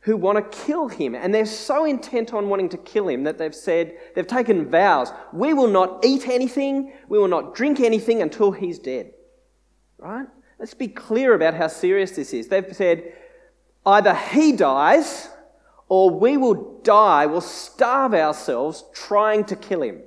who 0.00 0.16
want 0.16 0.38
to 0.38 0.58
kill 0.64 0.88
him. 0.88 1.14
And 1.14 1.34
they're 1.34 1.44
so 1.44 1.84
intent 1.84 2.32
on 2.32 2.48
wanting 2.48 2.70
to 2.70 2.78
kill 2.78 3.08
him 3.08 3.24
that 3.24 3.38
they've 3.38 3.54
said, 3.54 3.96
they've 4.14 4.26
taken 4.26 4.70
vows 4.70 5.12
we 5.32 5.52
will 5.54 5.68
not 5.68 6.04
eat 6.04 6.26
anything, 6.26 6.92
we 7.08 7.18
will 7.18 7.28
not 7.28 7.54
drink 7.54 7.80
anything 7.80 8.22
until 8.22 8.50
he's 8.50 8.78
dead. 8.78 9.12
Right? 9.98 10.26
Let's 10.58 10.74
be 10.74 10.88
clear 10.88 11.34
about 11.34 11.54
how 11.54 11.68
serious 11.68 12.12
this 12.12 12.32
is. 12.32 12.48
They've 12.48 12.74
said, 12.74 13.12
either 13.84 14.14
he 14.14 14.52
dies 14.52 15.28
or 15.88 16.10
we 16.10 16.36
will 16.36 16.80
die, 16.82 17.26
we'll 17.26 17.40
starve 17.40 18.14
ourselves 18.14 18.84
trying 18.94 19.44
to 19.44 19.56
kill 19.56 19.82
him. 19.82 20.02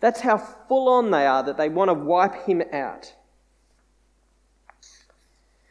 That's 0.00 0.20
how 0.20 0.38
full 0.38 0.88
on 0.88 1.10
they 1.10 1.26
are 1.26 1.42
that 1.42 1.56
they 1.56 1.68
want 1.68 1.90
to 1.90 1.94
wipe 1.94 2.46
him 2.46 2.62
out. 2.72 3.12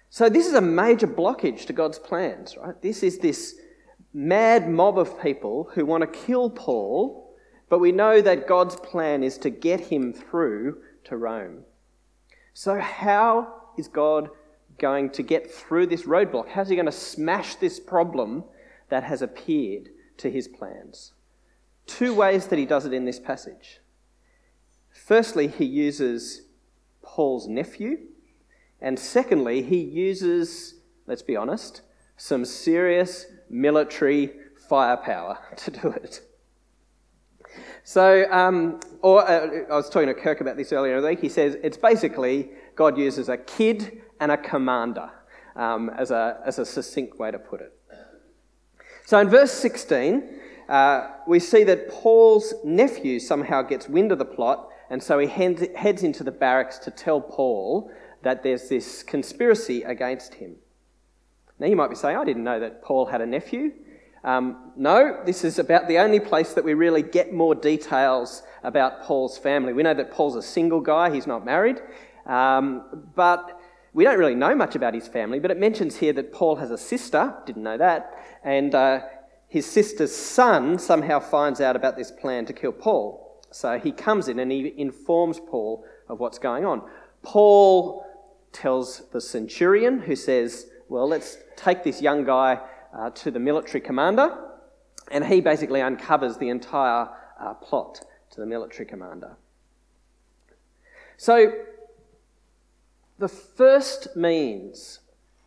So, 0.10 0.30
this 0.30 0.48
is 0.48 0.54
a 0.54 0.62
major 0.62 1.08
blockage 1.08 1.66
to 1.68 1.74
God's 1.74 2.00
plans, 2.00 2.58
right? 2.58 2.80
This 2.82 3.04
is 3.04 3.20
this 3.20 3.56
mad 4.14 4.70
mob 4.70 4.98
of 4.98 5.22
people 5.22 5.70
who 5.74 5.86
want 5.86 6.02
to 6.02 6.20
kill 6.20 6.50
Paul, 6.50 7.36
but 7.70 7.80
we 7.80 7.92
know 7.92 8.22
that 8.22 8.48
God's 8.48 8.76
plan 8.76 9.24
is 9.24 9.38
to 9.40 9.50
get 9.50 9.80
him 9.80 10.14
through 10.14 10.82
to 11.06 11.18
Rome. 11.18 11.64
So, 12.54 12.80
how 12.80 13.54
is 13.78 13.88
God 13.88 14.30
going 14.80 15.12
to 15.12 15.24
get 15.24 15.52
through 15.52 15.88
this 15.88 16.04
roadblock? 16.04 16.50
How's 16.50 16.70
he 16.70 16.76
going 16.76 16.86
to 16.88 16.92
smash 16.92 17.56
this 17.56 17.80
problem 17.80 18.44
that 18.90 19.04
has 19.04 19.22
appeared 19.22 19.90
to 20.18 20.30
his 20.30 20.48
plans. 20.48 21.14
Two 21.86 22.14
ways 22.14 22.48
that 22.48 22.60
he 22.60 22.66
does 22.66 22.86
it 22.86 22.94
in 22.94 23.06
this 23.06 23.20
passage. 23.20 23.80
Firstly, 24.92 25.48
he 25.48 25.66
uses 25.66 26.44
Paul's 27.02 27.48
nephew, 27.48 28.00
and 28.82 28.98
secondly, 28.98 29.62
he 29.62 29.78
uses, 29.78 30.76
let's 31.08 31.22
be 31.22 31.36
honest, 31.36 31.82
some 32.18 32.46
serious 32.46 33.26
military 33.50 34.32
firepower 34.68 35.40
to 35.58 35.72
do 35.72 35.90
it. 35.90 36.22
So, 37.84 38.32
um, 38.32 38.80
or 39.02 39.28
uh, 39.28 39.66
I 39.72 39.76
was 39.76 39.90
talking 39.90 40.08
to 40.08 40.14
Kirk 40.14 40.42
about 40.42 40.58
this 40.58 40.72
earlier 40.72 41.02
week. 41.02 41.20
He 41.20 41.30
says 41.30 41.58
it's 41.64 41.78
basically 41.78 42.52
God 42.76 42.98
uses 42.98 43.30
a 43.30 43.38
kid 43.38 44.02
and 44.20 44.32
a 44.32 44.38
commander 44.38 45.10
um, 45.56 45.90
as, 45.90 46.12
a, 46.12 46.40
as 46.46 46.60
a 46.60 46.66
succinct 46.66 47.18
way 47.18 47.32
to 47.32 47.40
put 47.40 47.62
it. 47.62 47.74
So 49.06 49.18
in 49.18 49.28
verse 49.28 49.52
16, 49.52 50.40
uh, 50.70 51.08
we 51.26 51.40
see 51.40 51.64
that 51.64 51.90
Paul's 51.90 52.54
nephew 52.64 53.20
somehow 53.20 53.64
gets 53.64 53.90
wind 53.90 54.12
of 54.12 54.20
the 54.20 54.26
plot, 54.26 54.70
and 54.92 55.02
so 55.02 55.18
he 55.18 55.28
heads 55.28 56.04
into 56.04 56.24
the 56.24 56.32
barracks 56.32 56.78
to 56.80 56.92
tell 56.92 57.20
Paul 57.20 57.92
that 58.24 58.44
there's 58.44 58.70
this 58.70 59.04
conspiracy 59.04 59.84
against 59.84 60.36
him. 60.36 60.56
Now 61.60 61.68
you 61.68 61.76
might 61.76 61.90
be 61.90 61.96
saying, 61.96 62.18
I 62.18 62.26
didn't 62.26 62.44
know 62.44 62.60
that 62.60 62.82
Paul 62.82 63.06
had 63.06 63.22
a 63.22 63.26
nephew. 63.26 63.72
Um, 64.24 64.72
no, 64.76 65.22
this 65.26 65.44
is 65.44 65.60
about 65.60 65.88
the 65.88 65.98
only 66.00 66.20
place 66.20 66.54
that 66.54 66.64
we 66.64 66.74
really 66.74 67.02
get 67.02 67.34
more 67.34 67.56
details 67.56 68.44
about 68.64 69.02
Paul's 69.04 69.38
family. 69.38 69.74
We 69.74 69.84
know 69.84 69.94
that 69.94 70.12
Paul's 70.12 70.36
a 70.36 70.42
single 70.42 70.82
guy, 70.82 71.14
he's 71.14 71.28
not 71.28 71.46
married, 71.46 71.82
um, 72.26 73.06
but 73.16 73.60
we 73.94 74.04
don't 74.04 74.20
really 74.20 74.36
know 74.36 74.56
much 74.56 74.76
about 74.76 74.94
his 74.94 75.08
family. 75.08 75.40
But 75.40 75.52
it 75.52 75.58
mentions 75.58 75.96
here 75.98 76.14
that 76.14 76.34
Paul 76.34 76.58
has 76.58 76.72
a 76.72 76.78
sister, 76.78 77.34
didn't 77.46 77.64
know 77.64 77.78
that, 77.78 78.14
and 78.44 78.76
uh, 78.76 79.02
his 79.48 79.66
sister's 79.66 80.16
son 80.16 80.78
somehow 80.78 81.20
finds 81.20 81.62
out 81.62 81.76
about 81.76 81.98
this 81.98 82.12
plan 82.12 82.46
to 82.46 82.54
kill 82.54 82.72
Paul. 82.72 83.42
So 83.52 83.80
he 83.80 83.92
comes 83.92 84.28
in 84.28 84.40
and 84.40 84.52
he 84.52 84.74
informs 84.78 85.40
Paul 85.40 85.86
of 86.08 86.20
what's 86.20 86.38
going 86.38 86.66
on. 86.66 86.84
Paul 87.24 88.06
tells 88.52 89.10
the 89.12 89.22
centurion, 89.22 90.02
who 90.02 90.16
says, 90.16 90.68
Well, 90.88 91.08
let's 91.08 91.38
take 91.56 91.84
this 91.84 92.02
young 92.02 92.24
guy 92.24 92.60
uh, 92.94 93.10
to 93.12 93.32
the 93.32 93.40
military 93.40 93.82
commander. 93.82 94.38
And 95.12 95.26
he 95.26 95.42
basically 95.42 95.82
uncovers 95.82 96.38
the 96.38 96.50
entire 96.50 97.10
uh, 97.40 97.54
plot 97.56 98.02
to 98.32 98.40
the 98.40 98.46
military 98.46 98.86
commander. 98.86 99.38
So, 101.18 101.54
the 103.18 103.28
first 103.28 104.16
means 104.16 105.00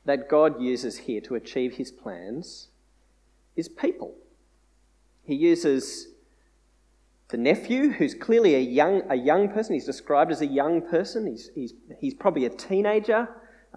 that 0.04 0.28
God 0.28 0.60
uses 0.60 0.98
here 0.98 1.20
to 1.22 1.36
achieve 1.36 1.74
his 1.74 1.90
plans 1.90 2.68
is 3.56 3.68
people. 3.68 4.14
He 5.24 5.34
uses 5.34 6.08
the 7.32 7.38
nephew, 7.38 7.90
who's 7.90 8.14
clearly 8.14 8.54
a 8.54 8.60
young, 8.60 9.02
a 9.08 9.16
young 9.16 9.48
person. 9.48 9.72
He's 9.72 9.86
described 9.86 10.30
as 10.30 10.42
a 10.42 10.46
young 10.46 10.82
person. 10.82 11.26
He's, 11.26 11.50
he's, 11.54 11.72
he's 11.98 12.14
probably 12.14 12.44
a 12.44 12.50
teenager, 12.50 13.26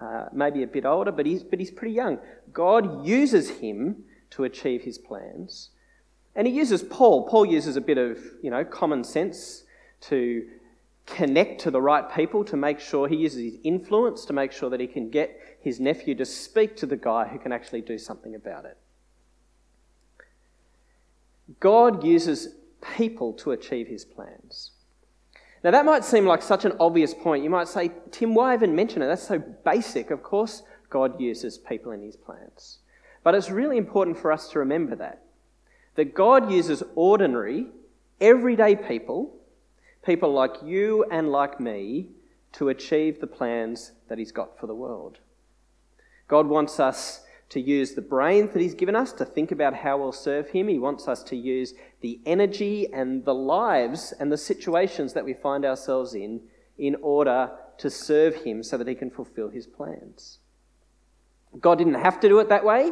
uh, 0.00 0.26
maybe 0.30 0.62
a 0.62 0.66
bit 0.66 0.84
older, 0.84 1.10
but 1.10 1.24
he's, 1.24 1.42
but 1.42 1.58
he's 1.58 1.70
pretty 1.70 1.94
young. 1.94 2.18
God 2.52 3.06
uses 3.06 3.48
him 3.48 4.04
to 4.30 4.44
achieve 4.44 4.82
his 4.82 4.98
plans. 4.98 5.70
And 6.34 6.46
he 6.46 6.52
uses 6.52 6.82
Paul. 6.82 7.26
Paul 7.26 7.46
uses 7.46 7.76
a 7.76 7.80
bit 7.80 7.96
of, 7.96 8.18
you 8.42 8.50
know, 8.50 8.62
common 8.62 9.02
sense 9.02 9.64
to 10.02 10.46
connect 11.06 11.62
to 11.62 11.70
the 11.70 11.80
right 11.80 12.14
people, 12.14 12.44
to 12.44 12.58
make 12.58 12.78
sure 12.78 13.08
he 13.08 13.16
uses 13.16 13.40
his 13.40 13.60
influence 13.64 14.26
to 14.26 14.34
make 14.34 14.52
sure 14.52 14.68
that 14.68 14.80
he 14.80 14.86
can 14.86 15.08
get 15.08 15.58
his 15.60 15.80
nephew 15.80 16.14
to 16.16 16.26
speak 16.26 16.76
to 16.76 16.84
the 16.84 16.96
guy 16.96 17.26
who 17.26 17.38
can 17.38 17.52
actually 17.52 17.80
do 17.80 17.96
something 17.96 18.34
about 18.34 18.66
it. 18.66 18.76
God 21.58 22.04
uses 22.04 22.48
people 22.96 23.32
to 23.34 23.52
achieve 23.52 23.88
his 23.88 24.04
plans. 24.04 24.72
Now, 25.64 25.70
that 25.72 25.84
might 25.84 26.04
seem 26.04 26.26
like 26.26 26.42
such 26.42 26.64
an 26.64 26.74
obvious 26.78 27.12
point. 27.12 27.42
You 27.42 27.50
might 27.50 27.68
say, 27.68 27.90
Tim, 28.10 28.34
why 28.34 28.54
even 28.54 28.76
mention 28.76 29.02
it? 29.02 29.06
That's 29.06 29.26
so 29.26 29.38
basic. 29.38 30.10
Of 30.10 30.22
course, 30.22 30.62
God 30.90 31.20
uses 31.20 31.58
people 31.58 31.92
in 31.92 32.02
his 32.02 32.16
plans. 32.16 32.78
But 33.24 33.34
it's 33.34 33.50
really 33.50 33.76
important 33.76 34.18
for 34.18 34.30
us 34.30 34.48
to 34.50 34.60
remember 34.60 34.94
that. 34.96 35.22
That 35.96 36.14
God 36.14 36.52
uses 36.52 36.82
ordinary, 36.94 37.66
everyday 38.20 38.76
people, 38.76 39.34
people 40.04 40.32
like 40.32 40.54
you 40.62 41.04
and 41.10 41.32
like 41.32 41.58
me, 41.58 42.10
to 42.52 42.68
achieve 42.68 43.20
the 43.20 43.26
plans 43.26 43.92
that 44.08 44.18
he's 44.18 44.32
got 44.32 44.58
for 44.58 44.66
the 44.66 44.74
world. 44.74 45.18
God 46.28 46.46
wants 46.46 46.78
us 46.78 47.22
to 47.48 47.60
use 47.60 47.94
the 47.94 48.02
brains 48.02 48.52
that 48.52 48.60
He's 48.60 48.74
given 48.74 48.96
us 48.96 49.12
to 49.14 49.24
think 49.24 49.52
about 49.52 49.74
how 49.74 49.98
we'll 49.98 50.12
serve 50.12 50.48
Him. 50.48 50.68
He 50.68 50.78
wants 50.78 51.06
us 51.08 51.22
to 51.24 51.36
use 51.36 51.74
the 52.00 52.20
energy 52.26 52.92
and 52.92 53.24
the 53.24 53.34
lives 53.34 54.12
and 54.18 54.30
the 54.30 54.36
situations 54.36 55.12
that 55.12 55.24
we 55.24 55.34
find 55.34 55.64
ourselves 55.64 56.14
in 56.14 56.40
in 56.78 56.96
order 56.96 57.50
to 57.78 57.90
serve 57.90 58.34
Him 58.36 58.62
so 58.62 58.76
that 58.76 58.88
He 58.88 58.94
can 58.94 59.10
fulfill 59.10 59.48
His 59.48 59.66
plans. 59.66 60.38
God 61.60 61.78
didn't 61.78 61.94
have 61.94 62.20
to 62.20 62.28
do 62.28 62.38
it 62.40 62.48
that 62.48 62.64
way. 62.64 62.90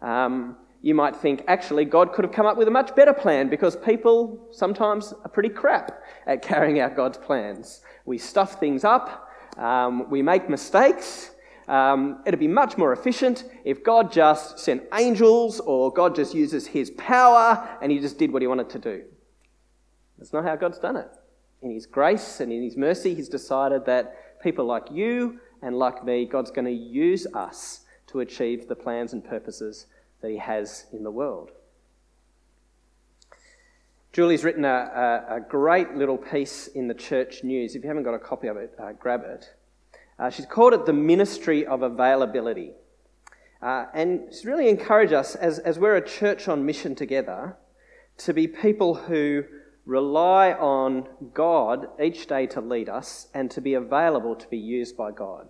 Um, 0.00 0.56
you 0.80 0.94
might 0.94 1.14
think, 1.14 1.44
actually, 1.46 1.84
God 1.84 2.12
could 2.12 2.24
have 2.24 2.34
come 2.34 2.46
up 2.46 2.56
with 2.56 2.66
a 2.66 2.70
much 2.70 2.94
better 2.96 3.12
plan 3.12 3.48
because 3.48 3.76
people 3.76 4.48
sometimes 4.50 5.12
are 5.12 5.28
pretty 5.28 5.48
crap 5.48 6.02
at 6.26 6.42
carrying 6.42 6.80
out 6.80 6.96
God's 6.96 7.18
plans. 7.18 7.82
We 8.04 8.18
stuff 8.18 8.58
things 8.58 8.84
up, 8.84 9.28
um, 9.56 10.10
we 10.10 10.22
make 10.22 10.48
mistakes, 10.48 11.31
um, 11.68 12.22
it'd 12.26 12.40
be 12.40 12.48
much 12.48 12.76
more 12.76 12.92
efficient 12.92 13.44
if 13.64 13.84
God 13.84 14.12
just 14.12 14.58
sent 14.58 14.82
angels 14.94 15.60
or 15.60 15.92
God 15.92 16.14
just 16.14 16.34
uses 16.34 16.66
his 16.66 16.90
power 16.92 17.78
and 17.80 17.92
he 17.92 17.98
just 17.98 18.18
did 18.18 18.32
what 18.32 18.42
he 18.42 18.48
wanted 18.48 18.70
to 18.70 18.78
do. 18.78 19.04
That's 20.18 20.32
not 20.32 20.44
how 20.44 20.56
God's 20.56 20.78
done 20.78 20.96
it. 20.96 21.10
In 21.62 21.70
his 21.70 21.86
grace 21.86 22.40
and 22.40 22.52
in 22.52 22.62
his 22.62 22.76
mercy, 22.76 23.14
he's 23.14 23.28
decided 23.28 23.86
that 23.86 24.40
people 24.42 24.64
like 24.64 24.90
you 24.90 25.40
and 25.62 25.76
like 25.76 26.04
me, 26.04 26.26
God's 26.26 26.50
going 26.50 26.64
to 26.64 26.72
use 26.72 27.26
us 27.34 27.80
to 28.08 28.20
achieve 28.20 28.68
the 28.68 28.74
plans 28.74 29.12
and 29.12 29.24
purposes 29.24 29.86
that 30.20 30.30
he 30.30 30.36
has 30.36 30.86
in 30.92 31.04
the 31.04 31.10
world. 31.10 31.50
Julie's 34.12 34.44
written 34.44 34.64
a, 34.64 34.68
a, 35.28 35.36
a 35.36 35.40
great 35.40 35.94
little 35.94 36.18
piece 36.18 36.66
in 36.66 36.86
the 36.86 36.94
church 36.94 37.42
news. 37.42 37.74
If 37.74 37.82
you 37.82 37.88
haven't 37.88 38.02
got 38.02 38.14
a 38.14 38.18
copy 38.18 38.48
of 38.48 38.58
it, 38.58 38.74
uh, 38.78 38.92
grab 38.92 39.22
it. 39.24 39.54
Uh, 40.18 40.30
she's 40.30 40.46
called 40.46 40.72
it 40.72 40.86
the 40.86 40.92
ministry 40.92 41.66
of 41.66 41.82
availability. 41.82 42.72
Uh, 43.60 43.86
and 43.94 44.22
she's 44.30 44.44
really 44.44 44.68
encouraged 44.68 45.12
us, 45.12 45.34
as, 45.36 45.58
as 45.60 45.78
we're 45.78 45.96
a 45.96 46.06
church 46.06 46.48
on 46.48 46.66
mission 46.66 46.94
together, 46.94 47.56
to 48.18 48.34
be 48.34 48.46
people 48.46 48.94
who 48.94 49.44
rely 49.84 50.52
on 50.52 51.08
God 51.34 51.88
each 52.00 52.26
day 52.26 52.46
to 52.48 52.60
lead 52.60 52.88
us 52.88 53.28
and 53.34 53.50
to 53.50 53.60
be 53.60 53.74
available 53.74 54.36
to 54.36 54.46
be 54.48 54.58
used 54.58 54.96
by 54.96 55.10
God. 55.10 55.48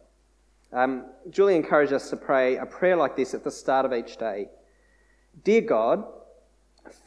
Um, 0.73 1.07
Julie 1.29 1.57
encouraged 1.57 1.93
us 1.93 2.09
to 2.11 2.17
pray 2.17 2.57
a 2.57 2.65
prayer 2.65 2.97
like 2.97 3.15
this 3.15 3.35
at 3.35 3.45
the 3.45 3.51
start 3.51 3.85
of 3.85 3.93
each 3.93 4.17
day 4.17 4.49
Dear 5.45 5.63
God, 5.63 6.05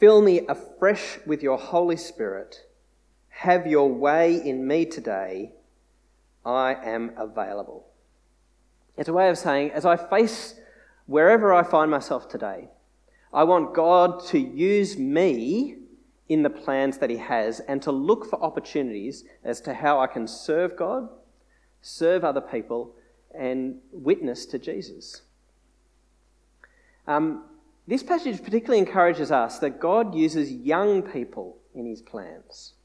fill 0.00 0.20
me 0.20 0.46
afresh 0.48 1.18
with 1.26 1.42
your 1.42 1.58
Holy 1.58 1.96
Spirit. 1.96 2.64
Have 3.28 3.66
your 3.66 3.92
way 3.92 4.34
in 4.34 4.66
me 4.66 4.84
today 4.84 5.52
I 6.46 6.74
am 6.74 7.12
available. 7.16 7.86
It's 8.96 9.08
a 9.08 9.12
way 9.12 9.28
of 9.28 9.36
saying, 9.36 9.72
as 9.72 9.84
I 9.84 9.96
face 9.96 10.54
wherever 11.06 11.52
I 11.52 11.62
find 11.64 11.90
myself 11.90 12.28
today, 12.28 12.68
I 13.34 13.44
want 13.44 13.74
God 13.74 14.24
to 14.26 14.38
use 14.38 14.96
me 14.96 15.76
in 16.28 16.42
the 16.42 16.50
plans 16.50 16.98
that 16.98 17.10
He 17.10 17.16
has 17.16 17.60
and 17.60 17.82
to 17.82 17.92
look 17.92 18.30
for 18.30 18.42
opportunities 18.42 19.24
as 19.44 19.60
to 19.62 19.74
how 19.74 20.00
I 20.00 20.06
can 20.06 20.26
serve 20.26 20.76
God, 20.76 21.08
serve 21.82 22.24
other 22.24 22.40
people, 22.40 22.94
and 23.34 23.78
witness 23.92 24.46
to 24.46 24.58
Jesus. 24.58 25.22
Um, 27.06 27.44
this 27.86 28.02
passage 28.02 28.42
particularly 28.42 28.78
encourages 28.78 29.30
us 29.30 29.58
that 29.58 29.80
God 29.80 30.14
uses 30.14 30.50
young 30.50 31.02
people 31.02 31.58
in 31.74 31.86
His 31.86 32.02
plans 32.02 32.75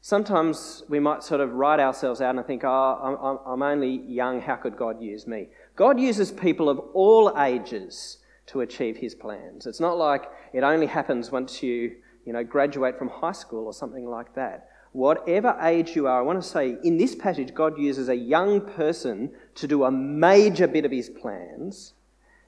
sometimes 0.00 0.82
we 0.88 1.00
might 1.00 1.22
sort 1.22 1.40
of 1.40 1.52
write 1.52 1.80
ourselves 1.80 2.20
out 2.20 2.36
and 2.36 2.46
think, 2.46 2.62
oh, 2.64 3.18
I'm, 3.20 3.38
I'm 3.46 3.62
only 3.62 4.02
young, 4.06 4.40
how 4.40 4.56
could 4.56 4.76
God 4.76 5.00
use 5.02 5.26
me? 5.26 5.48
God 5.76 6.00
uses 6.00 6.32
people 6.32 6.68
of 6.68 6.78
all 6.94 7.36
ages 7.38 8.18
to 8.46 8.60
achieve 8.60 8.96
his 8.96 9.14
plans. 9.14 9.66
It's 9.66 9.80
not 9.80 9.98
like 9.98 10.24
it 10.52 10.62
only 10.62 10.86
happens 10.86 11.30
once 11.30 11.62
you, 11.62 11.96
you 12.24 12.32
know, 12.32 12.44
graduate 12.44 12.98
from 12.98 13.08
high 13.08 13.32
school 13.32 13.66
or 13.66 13.72
something 13.72 14.06
like 14.06 14.34
that. 14.34 14.68
Whatever 14.92 15.56
age 15.60 15.94
you 15.94 16.06
are, 16.06 16.18
I 16.18 16.22
want 16.22 16.42
to 16.42 16.48
say 16.48 16.76
in 16.82 16.96
this 16.96 17.14
passage, 17.14 17.54
God 17.54 17.78
uses 17.78 18.08
a 18.08 18.16
young 18.16 18.62
person 18.62 19.30
to 19.56 19.68
do 19.68 19.84
a 19.84 19.90
major 19.90 20.66
bit 20.66 20.86
of 20.86 20.90
his 20.90 21.10
plans, 21.10 21.92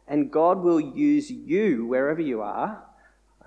and 0.09 0.33
God 0.33 0.62
will 0.62 0.81
use 0.81 1.31
you 1.31 1.87
wherever 1.87 2.20
you 2.20 2.40
are 2.40 2.83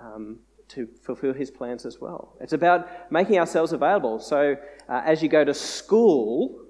um, 0.00 0.38
to 0.68 0.88
fulfill 1.02 1.32
his 1.32 1.50
plans 1.50 1.86
as 1.86 2.00
well. 2.00 2.36
It's 2.40 2.52
about 2.52 3.12
making 3.12 3.38
ourselves 3.38 3.72
available. 3.72 4.18
So 4.18 4.56
uh, 4.88 5.02
as 5.04 5.22
you 5.22 5.28
go 5.28 5.44
to 5.44 5.54
school, 5.54 6.60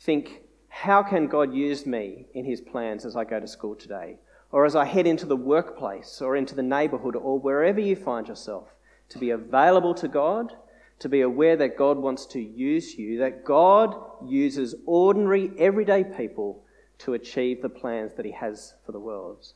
think, 0.00 0.42
how 0.68 1.02
can 1.02 1.26
God 1.26 1.52
use 1.52 1.86
me 1.86 2.26
in 2.34 2.44
his 2.44 2.60
plans 2.60 3.04
as 3.04 3.16
I 3.16 3.24
go 3.24 3.40
to 3.40 3.48
school 3.48 3.74
today? 3.74 4.18
Or 4.50 4.64
as 4.64 4.76
I 4.76 4.84
head 4.84 5.06
into 5.06 5.26
the 5.26 5.36
workplace 5.36 6.22
or 6.22 6.36
into 6.36 6.54
the 6.54 6.62
neighborhood 6.62 7.16
or 7.16 7.38
wherever 7.38 7.80
you 7.80 7.96
find 7.96 8.28
yourself, 8.28 8.68
to 9.10 9.18
be 9.18 9.30
available 9.30 9.94
to 9.94 10.08
God, 10.08 10.52
to 11.00 11.08
be 11.08 11.20
aware 11.20 11.56
that 11.56 11.76
God 11.76 11.98
wants 11.98 12.26
to 12.26 12.40
use 12.40 12.98
you, 12.98 13.18
that 13.18 13.44
God 13.44 13.94
uses 14.26 14.74
ordinary, 14.86 15.52
everyday 15.58 16.04
people 16.04 16.64
to 16.98 17.14
achieve 17.14 17.62
the 17.62 17.68
plans 17.68 18.14
that 18.14 18.26
he 18.26 18.32
has 18.32 18.74
for 18.84 18.92
the 18.92 19.00
world. 19.00 19.52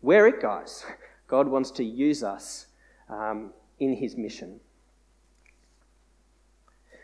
Where 0.00 0.26
it 0.26 0.40
goes, 0.40 0.84
God 1.26 1.48
wants 1.48 1.70
to 1.72 1.84
use 1.84 2.22
us 2.22 2.66
um, 3.10 3.50
in 3.78 3.94
his 3.94 4.16
mission. 4.16 4.60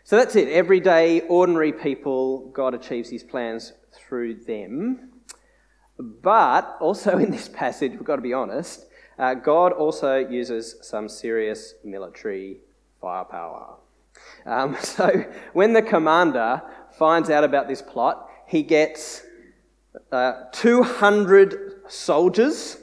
So 0.03 0.15
that's 0.15 0.35
it. 0.37 0.47
Everyday, 0.47 1.21
ordinary 1.21 1.73
people, 1.73 2.49
God 2.53 2.73
achieves 2.73 3.09
his 3.09 3.23
plans 3.23 3.73
through 3.91 4.35
them. 4.45 5.09
But 5.99 6.77
also 6.79 7.17
in 7.17 7.29
this 7.29 7.49
passage, 7.49 7.91
we've 7.91 8.05
got 8.05 8.17
to 8.17 8.21
be 8.21 8.33
honest, 8.33 8.85
uh, 9.19 9.33
God 9.33 9.73
also 9.73 10.15
uses 10.17 10.75
some 10.81 11.09
serious 11.09 11.73
military 11.83 12.59
firepower. 13.01 13.75
Um, 14.45 14.77
so 14.81 15.25
when 15.53 15.73
the 15.73 15.81
commander 15.81 16.61
finds 16.97 17.29
out 17.29 17.43
about 17.43 17.67
this 17.67 17.81
plot, 17.81 18.29
he 18.45 18.63
gets 18.63 19.23
uh, 20.11 20.43
200 20.53 21.81
soldiers, 21.89 22.77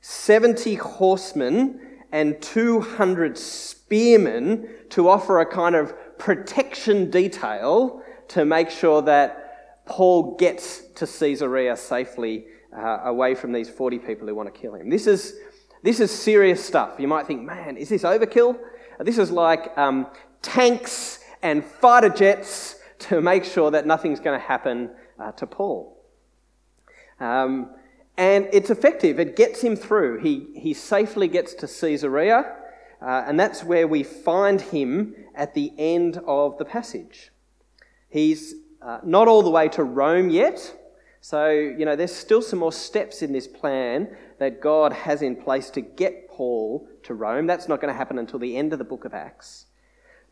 70 0.00 0.74
horsemen, 0.74 1.83
and 2.14 2.40
200 2.40 3.36
spearmen 3.36 4.68
to 4.88 5.08
offer 5.08 5.40
a 5.40 5.46
kind 5.46 5.74
of 5.74 5.92
protection 6.16 7.10
detail 7.10 8.04
to 8.28 8.44
make 8.44 8.70
sure 8.70 9.02
that 9.02 9.84
Paul 9.84 10.36
gets 10.36 10.82
to 10.94 11.08
Caesarea 11.08 11.76
safely 11.76 12.44
uh, 12.72 13.00
away 13.02 13.34
from 13.34 13.50
these 13.50 13.68
40 13.68 13.98
people 13.98 14.28
who 14.28 14.34
want 14.36 14.46
to 14.54 14.58
kill 14.58 14.76
him. 14.76 14.88
This 14.90 15.08
is, 15.08 15.34
this 15.82 15.98
is 15.98 16.12
serious 16.12 16.64
stuff. 16.64 17.00
You 17.00 17.08
might 17.08 17.26
think, 17.26 17.42
man, 17.42 17.76
is 17.76 17.88
this 17.88 18.04
overkill? 18.04 18.60
This 19.00 19.18
is 19.18 19.32
like 19.32 19.76
um, 19.76 20.06
tanks 20.40 21.18
and 21.42 21.64
fighter 21.64 22.10
jets 22.10 22.76
to 23.00 23.20
make 23.20 23.42
sure 23.42 23.72
that 23.72 23.88
nothing's 23.88 24.20
going 24.20 24.38
to 24.38 24.46
happen 24.46 24.90
uh, 25.18 25.32
to 25.32 25.48
Paul. 25.48 26.00
Um, 27.18 27.70
and 28.16 28.48
it's 28.52 28.70
effective, 28.70 29.18
it 29.18 29.36
gets 29.36 29.60
him 29.60 29.76
through. 29.76 30.20
He, 30.20 30.48
he 30.54 30.74
safely 30.74 31.28
gets 31.28 31.54
to 31.54 31.66
Caesarea, 31.66 32.56
uh, 33.02 33.24
and 33.26 33.38
that's 33.38 33.64
where 33.64 33.88
we 33.88 34.02
find 34.02 34.60
him 34.60 35.14
at 35.34 35.54
the 35.54 35.72
end 35.78 36.18
of 36.26 36.58
the 36.58 36.64
passage. 36.64 37.30
He's 38.08 38.54
uh, 38.80 39.00
not 39.04 39.28
all 39.28 39.42
the 39.42 39.50
way 39.50 39.68
to 39.70 39.82
Rome 39.82 40.30
yet, 40.30 40.74
so, 41.24 41.48
you 41.48 41.86
know, 41.86 41.96
there's 41.96 42.14
still 42.14 42.42
some 42.42 42.58
more 42.58 42.70
steps 42.70 43.22
in 43.22 43.32
this 43.32 43.48
plan 43.48 44.14
that 44.38 44.60
God 44.60 44.92
has 44.92 45.22
in 45.22 45.36
place 45.36 45.70
to 45.70 45.80
get 45.80 46.28
Paul 46.28 46.86
to 47.04 47.14
Rome. 47.14 47.46
That's 47.46 47.66
not 47.66 47.80
going 47.80 47.90
to 47.90 47.96
happen 47.96 48.18
until 48.18 48.38
the 48.38 48.58
end 48.58 48.74
of 48.74 48.78
the 48.78 48.84
book 48.84 49.06
of 49.06 49.14
Acts. 49.14 49.64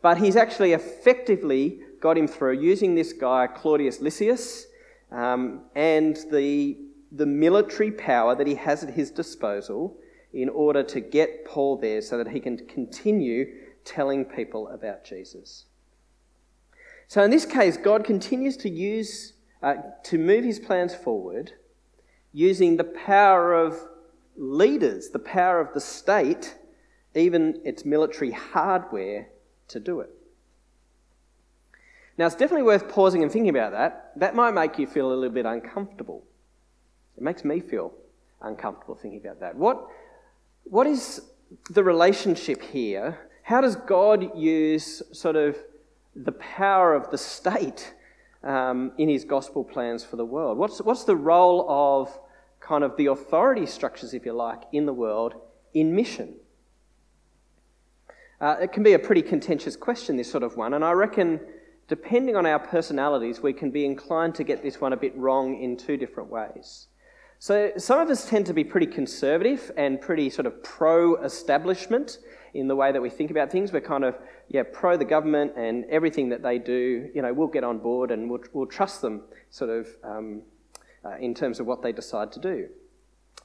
But 0.03 0.19
he's 0.19 0.37
actually 0.37 0.75
effectively 0.75 1.81
got 1.99 2.19
him 2.19 2.29
through 2.29 2.61
using 2.61 2.95
this 2.95 3.15
guy, 3.15 3.47
Claudius 3.47 4.03
Lysias, 4.03 4.67
um, 5.11 5.63
and 5.75 6.19
the 6.31 6.77
the 7.15 7.27
military 7.27 7.91
power 7.91 8.35
that 8.35 8.47
he 8.47 8.55
has 8.55 8.83
at 8.83 8.95
his 8.95 9.11
disposal 9.11 9.99
in 10.33 10.49
order 10.49 10.83
to 10.83 11.01
get 11.01 11.45
Paul 11.45 11.77
there 11.77 12.01
so 12.01 12.17
that 12.19 12.29
he 12.29 12.41
can 12.41 12.67
continue 12.67 13.53
telling 13.85 14.25
people 14.25 14.69
about 14.69 15.05
Jesus. 15.05 15.67
So, 17.07 17.23
in 17.23 17.31
this 17.31 17.45
case, 17.45 17.77
God 17.77 18.05
continues 18.05 18.57
to 18.59 18.71
use, 18.71 19.35
uh, 19.63 19.75
to 20.05 20.17
move 20.17 20.45
his 20.45 20.59
plans 20.59 20.95
forward 20.95 21.53
using 22.33 22.79
the 22.79 22.85
power 22.85 23.53
of 23.53 23.79
leaders, 24.37 25.11
the 25.11 25.19
power 25.19 25.61
of 25.61 25.75
the 25.75 25.81
state, 25.81 26.57
even 27.15 27.61
its 27.65 27.85
military 27.85 28.31
hardware, 28.31 29.29
to 29.69 29.79
do 29.79 30.01
it. 30.01 30.09
Now, 32.17 32.27
it's 32.27 32.35
definitely 32.35 32.63
worth 32.63 32.89
pausing 32.89 33.23
and 33.23 33.31
thinking 33.31 33.51
about 33.51 33.73
that. 33.73 34.13
That 34.17 34.35
might 34.35 34.53
make 34.53 34.79
you 34.79 34.87
feel 34.87 35.13
a 35.13 35.15
little 35.15 35.35
bit 35.35 35.45
uncomfortable. 35.45 36.25
It 37.17 37.23
makes 37.23 37.45
me 37.45 37.61
feel 37.61 37.93
uncomfortable 38.41 38.95
thinking 38.95 39.21
about 39.21 39.41
that. 39.41 39.57
What, 39.57 39.87
what 40.65 40.87
is 40.87 41.23
the 41.71 41.85
relationship 41.85 42.63
here? 42.63 43.19
How 43.43 43.61
does 43.61 43.77
God 43.77 44.37
use 44.37 45.03
sort 45.13 45.37
of 45.37 45.57
the 46.15 46.33
power 46.33 46.95
of 46.95 47.11
the 47.11 47.19
state 47.19 47.95
um, 48.43 48.93
in 48.99 49.09
his 49.09 49.25
gospel 49.25 49.65
plans 49.65 50.05
for 50.05 50.17
the 50.17 50.25
world? 50.25 50.59
What's, 50.59 50.81
what's 50.81 51.05
the 51.05 51.17
role 51.17 51.67
of 51.69 52.19
kind 52.61 52.85
of 52.85 52.97
the 52.97 53.07
authority 53.07 53.67
structures, 53.67 54.15
if 54.15 54.25
you 54.25 54.33
like, 54.33 54.63
in 54.73 54.87
the 54.87 54.93
world 54.93 55.35
in 55.75 55.95
mission? 55.95 56.35
Uh, 58.41 58.57
it 58.61 58.73
can 58.73 58.83
be 58.83 58.95
a 58.95 58.99
pretty 58.99 59.23
contentious 59.23 59.77
question, 59.77 60.17
this 60.17 60.31
sort 60.31 60.43
of 60.43 60.57
one, 60.57 60.75
and 60.75 60.85
I 60.85 60.93
reckon 60.93 61.41
depending 61.89 62.37
on 62.37 62.47
our 62.47 62.59
personalities, 62.59 63.41
we 63.41 63.53
can 63.53 63.71
be 63.71 63.85
inclined 63.85 64.35
to 64.35 64.45
get 64.45 64.63
this 64.63 64.81
one 64.81 64.93
a 64.93 64.97
bit 64.97 65.17
wrong 65.17 65.61
in 65.61 65.77
two 65.77 65.97
different 65.97 66.31
ways. 66.31 66.87
So, 67.43 67.73
some 67.77 67.99
of 67.99 68.09
us 68.09 68.25
tend 68.25 68.47
to 68.47 68.55
be 68.55 68.63
pretty 68.63 68.87
conservative 68.87 69.73
and 69.77 70.01
pretty 70.01 70.31
sort 70.31 70.47
of 70.47 70.63
pro 70.63 71.17
establishment 71.25 72.19
in 72.55 72.69
the 72.69 72.77
way 72.77 72.93
that 72.93 73.03
we 73.03 73.11
think 73.11 73.33
about 73.33 73.51
things. 73.51 73.73
We're 73.73 73.81
kind 73.81 74.05
of, 74.05 74.15
yeah, 74.47 74.63
pro 74.63 74.97
the 74.97 75.05
government 75.05 75.55
and 75.57 75.85
everything 75.87 76.29
that 76.29 76.45
they 76.45 76.61
do, 76.61 77.11
you 77.13 77.21
know, 77.21 77.33
we'll 77.33 77.49
get 77.49 77.65
on 77.65 77.79
board 77.79 78.13
and 78.13 78.31
we'll, 78.31 78.45
we'll 78.53 78.69
trust 78.69 79.03
them 79.03 79.23
sort 79.51 79.71
of 79.71 79.89
um, 80.05 80.43
uh, 81.05 81.17
in 81.17 81.35
terms 81.35 81.59
of 81.59 81.67
what 81.67 81.83
they 81.83 81.91
decide 81.91 82.31
to 82.31 82.39
do. 82.39 82.69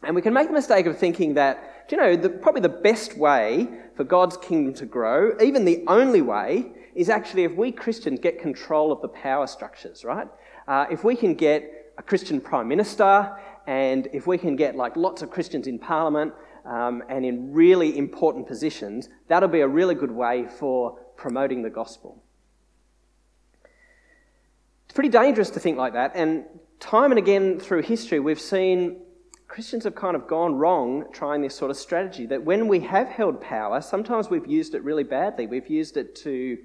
And 0.04 0.16
we 0.16 0.22
can 0.22 0.32
make 0.32 0.46
the 0.46 0.54
mistake 0.54 0.86
of 0.86 0.96
thinking 0.96 1.34
that, 1.34 1.88
you 1.90 1.98
know, 1.98 2.16
the, 2.16 2.30
probably 2.30 2.62
the 2.62 2.70
best 2.70 3.18
way 3.18 3.68
for 3.96 4.04
God's 4.04 4.38
kingdom 4.38 4.76
to 4.76 4.86
grow, 4.86 5.32
even 5.42 5.66
the 5.66 5.84
only 5.88 6.22
way, 6.22 6.72
is 6.94 7.10
actually 7.10 7.46
if 7.46 7.56
we 7.56 7.72
Christians 7.72 8.20
get 8.20 8.38
control 8.38 8.92
of 8.92 9.02
the 9.02 9.08
power 9.08 9.48
structures, 9.48 10.06
right? 10.06 10.28
Uh, 10.68 10.86
if 10.92 11.04
we 11.04 11.16
can 11.16 11.34
get 11.34 11.74
a 11.98 12.04
Christian 12.04 12.40
prime 12.40 12.68
minister, 12.68 13.36
and 13.68 14.08
if 14.14 14.26
we 14.26 14.38
can 14.38 14.56
get 14.56 14.76
like 14.76 14.96
lots 14.96 15.22
of 15.22 15.30
Christians 15.30 15.68
in 15.68 15.78
parliament 15.78 16.34
um, 16.66 17.04
and 17.10 17.26
in 17.26 17.54
really 17.54 17.98
important 17.98 18.48
positions, 18.48 19.10
that'll 19.28 19.50
be 19.50 19.60
a 19.60 19.68
really 19.68 19.94
good 19.94 20.12
way 20.12 20.48
for 20.58 20.98
promoting 21.18 21.62
the 21.62 21.70
gospel. 21.70 22.24
It's 24.86 24.94
pretty 24.94 25.10
dangerous 25.10 25.50
to 25.52 25.60
think 25.60 25.78
like 25.78 25.94
that, 25.94 26.14
and 26.16 26.46
time 26.80 27.12
and 27.12 27.20
again 27.20 27.60
through 27.60 27.82
history, 27.82 28.22
we've 28.22 28.40
seen 28.40 29.02
Christians 29.50 29.84
have 29.84 29.96
kind 29.96 30.16
of 30.16 30.28
gone 30.28 30.56
wrong 30.56 31.06
trying 31.12 31.42
this 31.42 31.56
sort 31.56 31.72
of 31.72 31.78
strategy. 31.78 32.26
That 32.26 32.44
when 32.44 32.70
we 32.70 32.80
have 32.82 33.10
held 33.10 33.42
power, 33.42 33.82
sometimes 33.82 34.30
we've 34.30 34.48
used 34.48 34.76
it 34.76 34.84
really 34.84 35.04
badly. 35.04 35.46
We've 35.46 35.70
used 35.70 35.98
it 35.98 36.16
to 36.18 36.58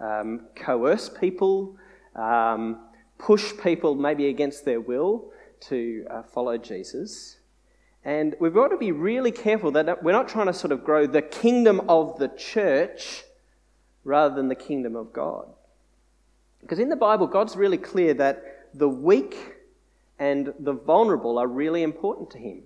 um, 0.00 0.46
coerce 0.54 1.08
people, 1.08 1.76
um, 2.14 2.80
push 3.18 3.52
people 3.62 3.94
maybe 3.94 4.28
against 4.28 4.64
their 4.64 4.80
will 4.80 5.32
to 5.62 6.06
uh, 6.10 6.22
follow 6.22 6.58
Jesus. 6.58 7.38
And 8.04 8.36
we've 8.38 8.54
got 8.54 8.68
to 8.68 8.76
be 8.76 8.92
really 8.92 9.32
careful 9.32 9.72
that 9.72 10.02
we're 10.02 10.12
not 10.12 10.28
trying 10.28 10.46
to 10.46 10.52
sort 10.52 10.72
of 10.72 10.84
grow 10.84 11.06
the 11.06 11.22
kingdom 11.22 11.80
of 11.88 12.18
the 12.18 12.28
church 12.28 13.24
rather 14.04 14.34
than 14.34 14.48
the 14.48 14.54
kingdom 14.54 14.94
of 14.94 15.12
God. 15.12 15.48
Because 16.60 16.78
in 16.78 16.88
the 16.88 16.96
Bible, 16.96 17.26
God's 17.26 17.56
really 17.56 17.78
clear 17.78 18.14
that 18.14 18.68
the 18.74 18.88
weak 18.88 19.36
and 20.18 20.52
the 20.58 20.72
vulnerable 20.72 21.38
are 21.38 21.46
really 21.46 21.82
important 21.82 22.30
to 22.30 22.38
him. 22.38 22.62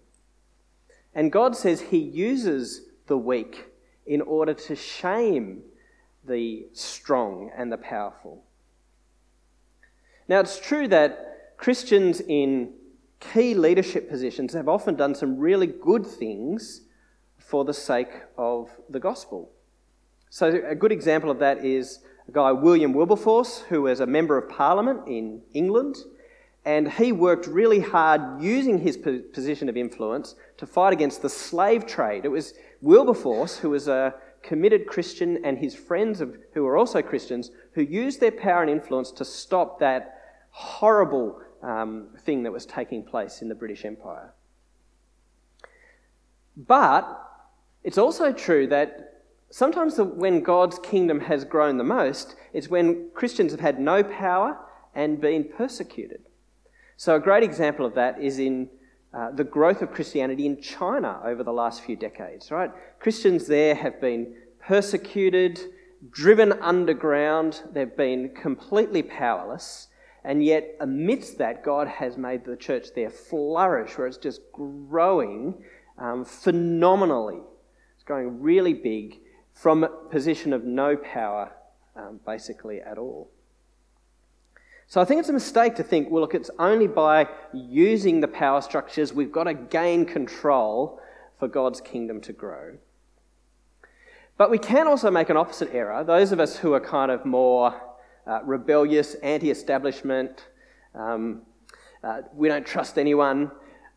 And 1.15 1.33
God 1.33 1.57
says 1.57 1.81
he 1.81 1.99
uses 1.99 2.83
the 3.07 3.19
weak 3.19 3.67
in 4.07 4.21
order 4.21 4.55
to 4.55 4.77
shame 4.77 5.63
the 6.25 6.67
strong 6.73 7.51
and 7.57 7.73
the 7.73 7.79
powerful. 7.79 8.45
Now, 10.29 10.41
it's 10.41 10.61
true 10.61 10.87
that 10.89 11.57
Christians 11.57 12.21
in 12.21 12.73
key 13.21 13.55
leadership 13.55 14.09
positions 14.09 14.53
have 14.55 14.69
often 14.69 14.97
done 14.97 15.15
some 15.15 15.39
really 15.39 15.67
good 15.67 16.07
things 16.07 16.83
for 17.39 17.65
the 17.65 17.75
sake 17.75 18.11
of 18.37 18.71
the 18.89 19.01
gospel. 19.01 19.51
So, 20.31 20.63
a 20.67 20.75
good 20.75 20.93
example 20.93 21.31
of 21.31 21.39
that 21.39 21.65
is 21.65 22.01
a 22.29 22.33
guy, 22.33 22.53
William 22.53 22.93
Wilberforce, 22.93 23.61
who 23.69 23.83
was 23.83 24.01
a 24.01 24.07
member 24.07 24.37
of 24.37 24.49
parliament 24.49 25.07
in 25.07 25.43
England 25.53 25.97
and 26.65 26.93
he 26.93 27.13
worked 27.13 27.47
really 27.47 27.81
hard 27.81 28.43
using 28.43 28.79
his 28.79 28.97
position 28.97 29.69
of 29.69 29.77
influence 29.77 30.35
to 30.59 30.67
fight 30.67 30.93
against 30.93 31.23
the 31.23 31.29
slave 31.29 31.87
trade. 31.87 32.25
It 32.25 32.29
was 32.29 32.55
Wilberforce, 32.83 33.57
who 33.59 33.71
was 33.71 33.89
a 33.89 34.15
committed 34.43 34.87
Christian, 34.87 35.43
and 35.45 35.59
his 35.59 35.75
friends, 35.75 36.21
of, 36.21 36.37
who 36.53 36.65
were 36.65 36.77
also 36.77 37.01
Christians, 37.01 37.51
who 37.73 37.83
used 37.83 38.21
their 38.21 38.31
power 38.31 38.63
and 38.63 38.71
influence 38.71 39.11
to 39.13 39.25
stop 39.25 39.81
that 39.81 40.19
horrible 40.51 41.41
um, 41.63 42.09
thing 42.21 42.43
that 42.45 42.53
was 42.53 42.67
taking 42.67 43.03
place 43.03 43.43
in 43.43 43.49
the 43.49 43.55
British 43.55 43.85
Empire. 43.85 44.33
But 46.57 47.07
it's 47.85 47.99
also 47.99 48.33
true 48.33 48.67
that 48.69 49.23
sometimes 49.51 49.97
the, 49.97 50.05
when 50.05 50.43
God's 50.43 50.79
kingdom 50.79 51.21
has 51.21 51.45
grown 51.45 51.77
the 51.77 51.85
most, 51.85 52.37
it's 52.53 52.69
when 52.69 53.11
Christians 53.15 53.53
have 53.53 53.61
had 53.61 53.81
no 53.81 54.03
power 54.03 54.59
and 54.95 55.21
been 55.21 55.45
persecuted. 55.45 56.23
So, 56.97 57.17
a 57.17 57.21
great 57.21 57.43
example 57.43 57.87
of 57.87 57.95
that 57.95 58.21
is 58.21 58.39
in 58.39 58.69
uh, 59.13 59.31
the 59.31 59.45
growth 59.45 59.83
of 59.83 59.93
Christianity 59.93 60.47
in 60.47 60.61
China 60.61 61.21
over 61.25 61.43
the 61.43 61.53
last 61.53 61.83
few 61.83 61.97
decades, 61.97 62.51
right? 62.51 62.71
Christians 62.99 63.47
there 63.47 63.75
have 63.75 64.01
been 64.01 64.35
persecuted, 64.61 65.61
driven 66.11 66.53
underground, 66.53 67.63
they've 67.73 67.97
been 67.97 68.35
completely 68.35 69.03
powerless, 69.03 69.89
and 70.25 70.45
yet 70.45 70.77
amidst 70.81 71.39
that, 71.39 71.65
God 71.65 71.89
has 71.89 72.17
made 72.17 72.45
the 72.45 72.57
church 72.57 72.89
there 72.95 73.11
flourish, 73.11 73.97
where 73.97 74.07
it's 74.07 74.19
just 74.19 74.41
growing 74.53 75.55
um, 75.99 76.25
phenomenally. 76.25 77.41
It's 77.95 78.05
growing 78.05 78.41
really 78.41 78.75
big 78.75 79.21
from 79.53 79.85
a 79.85 79.89
position 79.89 80.53
of 80.53 80.65
no 80.65 80.97
power, 80.97 81.53
um, 81.97 82.21
basically, 82.27 82.81
at 82.81 82.99
all. 82.99 83.31
So 84.87 85.01
I 85.01 85.05
think 85.05 85.21
it's 85.21 85.29
a 85.29 85.33
mistake 85.33 85.77
to 85.77 85.85
think, 85.85 86.11
well, 86.11 86.23
look, 86.23 86.35
it's 86.35 86.51
only 86.59 86.89
by 86.89 87.29
using 87.53 88.21
the 88.21 88.29
power 88.29 88.61
structures 88.61 89.13
we've 89.13 89.31
got 89.31 89.45
to 89.45 89.55
gain 89.55 90.05
control 90.05 91.01
for 91.39 91.47
God's 91.47 91.81
kingdom 91.81 92.21
to 92.23 92.33
grow. 92.33 92.77
But 94.37 94.51
we 94.51 94.59
can 94.59 94.89
also 94.89 95.11
make 95.11 95.31
an 95.31 95.37
opposite 95.37 95.73
error. 95.73 96.03
Those 96.03 96.33
of 96.33 96.41
us 96.41 96.57
who 96.57 96.73
are 96.73 96.81
kind 96.81 97.11
of 97.11 97.25
more 97.25 97.81
uh, 98.31 98.41
rebellious, 98.45 99.15
anti 99.17 99.51
establishment, 99.51 100.47
um, 100.95 101.43
uh, 102.05 102.23
we 102.33 102.49
don't 102.49 102.67
trust 102.67 102.97
anyone, 102.97 103.51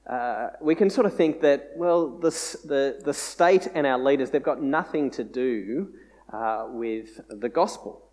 uh, 0.10 0.50
we 0.60 0.74
can 0.76 0.90
sort 0.90 1.06
of 1.06 1.16
think 1.16 1.40
that, 1.42 1.72
well, 1.78 2.10
the, 2.18 2.32
the, 2.66 3.00
the 3.06 3.14
state 3.14 3.68
and 3.76 3.86
our 3.86 4.00
leaders, 4.00 4.32
they've 4.32 4.44
got 4.44 4.62
nothing 4.62 5.12
to 5.12 5.24
do 5.24 5.94
uh, 6.34 6.66
with 6.70 7.22
the 7.30 7.48
gospel. 7.48 8.10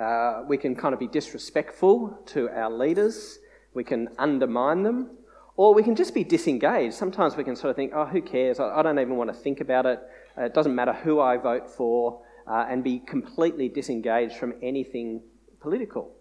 Uh, 0.00 0.42
we 0.48 0.56
can 0.56 0.74
kind 0.74 0.92
of 0.92 0.98
be 0.98 1.06
disrespectful 1.06 2.18
to 2.26 2.48
our 2.50 2.70
leaders, 2.70 3.38
we 3.74 3.84
can 3.84 4.08
undermine 4.18 4.82
them, 4.82 5.10
or 5.56 5.72
we 5.74 5.82
can 5.82 5.94
just 5.94 6.12
be 6.12 6.24
disengaged. 6.24 6.94
Sometimes 6.94 7.36
we 7.36 7.44
can 7.44 7.54
sort 7.54 7.70
of 7.70 7.76
think, 7.76 7.92
oh, 7.94 8.04
who 8.04 8.20
cares? 8.20 8.58
I, 8.58 8.68
I 8.80 8.82
don't 8.82 8.98
even 8.98 9.16
want 9.16 9.32
to 9.32 9.36
think 9.36 9.60
about 9.60 9.86
it. 9.86 10.00
Uh, 10.36 10.42
it 10.46 10.54
doesn't 10.54 10.74
matter 10.74 10.92
who 10.92 11.20
I 11.20 11.36
vote 11.36 11.70
for, 11.70 12.20
uh, 12.46 12.66
and 12.68 12.82
be 12.82 12.98
completely 12.98 13.68
disengaged 13.68 14.36
from 14.36 14.54
anything 14.62 15.22
political. 15.60 16.12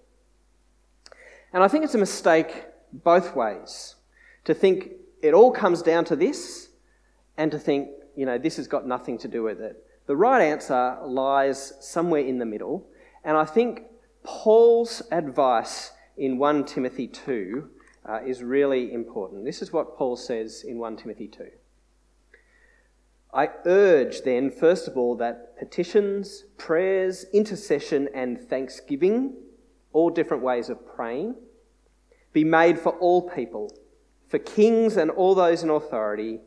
And 1.53 1.63
I 1.63 1.67
think 1.67 1.83
it's 1.83 1.95
a 1.95 1.99
mistake 1.99 2.65
both 2.93 3.35
ways 3.35 3.95
to 4.45 4.53
think 4.53 4.91
it 5.21 5.33
all 5.33 5.51
comes 5.51 5.81
down 5.81 6.05
to 6.05 6.15
this, 6.15 6.69
and 7.37 7.51
to 7.51 7.59
think, 7.59 7.89
you 8.15 8.25
know, 8.25 8.37
this 8.37 8.57
has 8.57 8.67
got 8.67 8.87
nothing 8.87 9.17
to 9.19 9.27
do 9.27 9.43
with 9.43 9.61
it. 9.61 9.83
The 10.07 10.15
right 10.15 10.41
answer 10.41 10.97
lies 11.03 11.73
somewhere 11.79 12.21
in 12.21 12.39
the 12.39 12.45
middle, 12.45 12.87
and 13.23 13.37
I 13.37 13.45
think 13.45 13.83
Paul's 14.23 15.01
advice 15.11 15.91
in 16.17 16.37
1 16.37 16.65
Timothy 16.65 17.07
2 17.07 17.69
uh, 18.07 18.19
is 18.25 18.43
really 18.43 18.93
important. 18.93 19.45
This 19.45 19.61
is 19.61 19.71
what 19.71 19.97
Paul 19.97 20.15
says 20.15 20.63
in 20.67 20.77
1 20.77 20.97
Timothy 20.97 21.27
2. 21.27 21.47
I 23.33 23.49
urge 23.65 24.23
then, 24.23 24.51
first 24.51 24.87
of 24.87 24.97
all, 24.97 25.15
that 25.15 25.57
petitions, 25.57 26.43
prayers, 26.57 27.25
intercession, 27.33 28.09
and 28.13 28.39
thanksgiving, 28.39 29.35
all 29.93 30.09
different 30.09 30.43
ways 30.43 30.69
of 30.69 30.85
praying, 30.85 31.35
be 32.33 32.43
made 32.43 32.77
for 32.79 32.91
all 32.93 33.29
people, 33.29 33.73
for 34.27 34.39
kings 34.39 34.97
and 34.97 35.09
all 35.11 35.33
those 35.33 35.63
in 35.63 35.69
authority, 35.69 36.39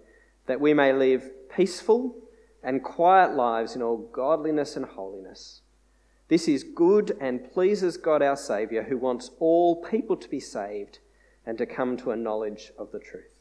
that 0.46 0.60
we 0.60 0.74
may 0.74 0.92
live 0.92 1.30
peaceful 1.48 2.16
and 2.62 2.82
quiet 2.82 3.34
lives 3.34 3.76
in 3.76 3.82
all 3.82 3.98
godliness 4.12 4.76
and 4.76 4.84
holiness. 4.84 5.62
This 6.28 6.48
is 6.48 6.64
good 6.64 7.16
and 7.20 7.50
pleases 7.52 7.96
God 7.96 8.22
our 8.22 8.36
Saviour, 8.36 8.84
who 8.84 8.96
wants 8.96 9.30
all 9.38 9.82
people 9.82 10.16
to 10.16 10.28
be 10.28 10.40
saved 10.40 10.98
and 11.46 11.58
to 11.58 11.66
come 11.66 11.96
to 11.98 12.10
a 12.10 12.16
knowledge 12.16 12.72
of 12.78 12.92
the 12.92 12.98
truth. 12.98 13.33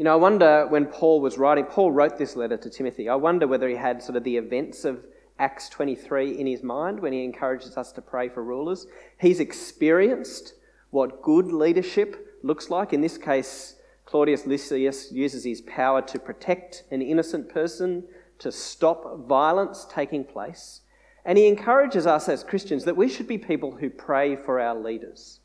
You 0.00 0.04
know, 0.04 0.14
I 0.14 0.16
wonder 0.16 0.66
when 0.66 0.86
Paul 0.86 1.20
was 1.20 1.36
writing, 1.36 1.66
Paul 1.66 1.92
wrote 1.92 2.16
this 2.16 2.34
letter 2.34 2.56
to 2.56 2.70
Timothy. 2.70 3.10
I 3.10 3.16
wonder 3.16 3.46
whether 3.46 3.68
he 3.68 3.74
had 3.74 4.02
sort 4.02 4.16
of 4.16 4.24
the 4.24 4.38
events 4.38 4.86
of 4.86 5.04
Acts 5.38 5.68
23 5.68 6.40
in 6.40 6.46
his 6.46 6.62
mind 6.62 7.00
when 7.00 7.12
he 7.12 7.22
encourages 7.22 7.76
us 7.76 7.92
to 7.92 8.00
pray 8.00 8.30
for 8.30 8.42
rulers. 8.42 8.86
He's 9.18 9.40
experienced 9.40 10.54
what 10.88 11.20
good 11.20 11.48
leadership 11.48 12.38
looks 12.42 12.70
like. 12.70 12.94
In 12.94 13.02
this 13.02 13.18
case, 13.18 13.74
Claudius 14.06 14.46
Lysias 14.46 15.12
uses 15.12 15.44
his 15.44 15.60
power 15.60 16.00
to 16.00 16.18
protect 16.18 16.84
an 16.90 17.02
innocent 17.02 17.50
person, 17.50 18.04
to 18.38 18.50
stop 18.50 19.28
violence 19.28 19.86
taking 19.90 20.24
place. 20.24 20.80
And 21.26 21.36
he 21.36 21.46
encourages 21.46 22.06
us 22.06 22.26
as 22.26 22.42
Christians 22.42 22.86
that 22.86 22.96
we 22.96 23.10
should 23.10 23.28
be 23.28 23.36
people 23.36 23.72
who 23.72 23.90
pray 23.90 24.34
for 24.34 24.60
our 24.60 24.74
leaders. 24.74 25.40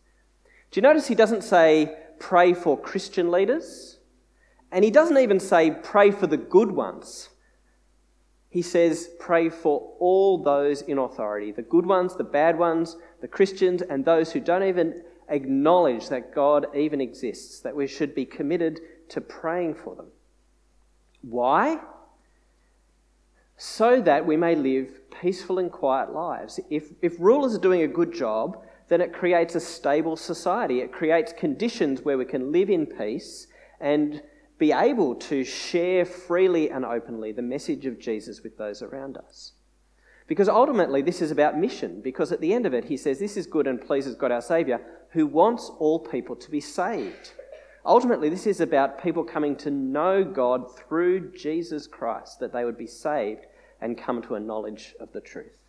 Do 0.71 0.77
you 0.77 0.81
notice 0.81 1.07
he 1.07 1.13
doesn't 1.13 1.43
say 1.43 1.97
pray 2.19 2.53
for 2.53 2.79
Christian 2.79 3.29
leaders? 3.31 3.94
And 4.75 4.83
he 4.83 4.91
doesn't 4.91 5.17
even 5.17 5.39
say 5.39 5.71
pray 5.71 6.11
for 6.11 6.27
the 6.27 6.35
good 6.35 6.69
ones. 6.69 7.29
He 8.49 8.61
says 8.61 9.09
pray 9.19 9.47
for 9.47 9.95
all 9.99 10.43
those 10.43 10.81
in 10.81 10.97
authority 10.97 11.53
the 11.53 11.61
good 11.61 11.85
ones, 11.85 12.17
the 12.17 12.25
bad 12.25 12.59
ones, 12.59 12.97
the 13.21 13.27
Christians, 13.29 13.81
and 13.81 14.03
those 14.03 14.33
who 14.33 14.41
don't 14.41 14.63
even 14.63 15.01
acknowledge 15.29 16.09
that 16.09 16.35
God 16.35 16.67
even 16.75 16.99
exists, 16.99 17.61
that 17.61 17.73
we 17.73 17.87
should 17.87 18.13
be 18.13 18.25
committed 18.25 18.81
to 19.07 19.21
praying 19.21 19.75
for 19.75 19.95
them. 19.95 20.07
Why? 21.21 21.79
So 23.55 24.01
that 24.01 24.25
we 24.25 24.35
may 24.35 24.55
live 24.55 25.09
peaceful 25.09 25.57
and 25.57 25.71
quiet 25.71 26.11
lives. 26.11 26.59
If, 26.69 26.91
if 27.01 27.15
rulers 27.17 27.55
are 27.55 27.61
doing 27.61 27.83
a 27.83 27.87
good 27.87 28.13
job, 28.13 28.61
then 28.89 28.99
it 28.99 29.13
creates 29.13 29.55
a 29.55 29.61
stable 29.61 30.17
society. 30.17 30.81
It 30.81 30.91
creates 30.91 31.31
conditions 31.31 32.01
where 32.01 32.17
we 32.17 32.25
can 32.25 32.51
live 32.51 32.69
in 32.69 32.85
peace 32.85 33.47
and 33.79 34.21
be 34.57 34.71
able 34.71 35.15
to 35.15 35.43
share 35.43 36.05
freely 36.05 36.69
and 36.69 36.85
openly 36.85 37.31
the 37.31 37.41
message 37.41 37.85
of 37.85 37.99
Jesus 37.99 38.41
with 38.41 38.57
those 38.57 38.81
around 38.81 39.17
us. 39.17 39.53
Because 40.27 40.49
ultimately, 40.49 41.01
this 41.01 41.21
is 41.21 41.29
about 41.29 41.57
mission, 41.57 42.01
because 42.01 42.31
at 42.31 42.41
the 42.41 42.53
end 42.53 42.65
of 42.65 42.73
it, 42.73 42.85
he 42.85 42.97
says, 42.97 43.19
This 43.19 43.37
is 43.37 43.45
good 43.45 43.67
and 43.67 43.79
pleases 43.79 44.15
God 44.15 44.31
our 44.31 44.41
Saviour, 44.41 44.81
who 45.09 45.27
wants 45.27 45.69
all 45.77 45.99
people 45.99 46.35
to 46.37 46.49
be 46.49 46.61
saved. 46.61 47.33
Ultimately, 47.85 48.29
this 48.29 48.47
is 48.47 48.61
about 48.61 49.01
people 49.03 49.23
coming 49.23 49.55
to 49.57 49.69
know 49.69 50.23
God 50.23 50.75
through 50.75 51.31
Jesus 51.33 51.85
Christ, 51.85 52.39
that 52.39 52.51
they 52.51 52.65
would 52.65 52.77
be 52.77 52.87
saved 52.87 53.45
and 53.81 53.97
come 53.97 54.21
to 54.23 54.35
a 54.35 54.39
knowledge 54.39 54.95
of 54.99 55.11
the 55.11 55.21
truth. 55.21 55.59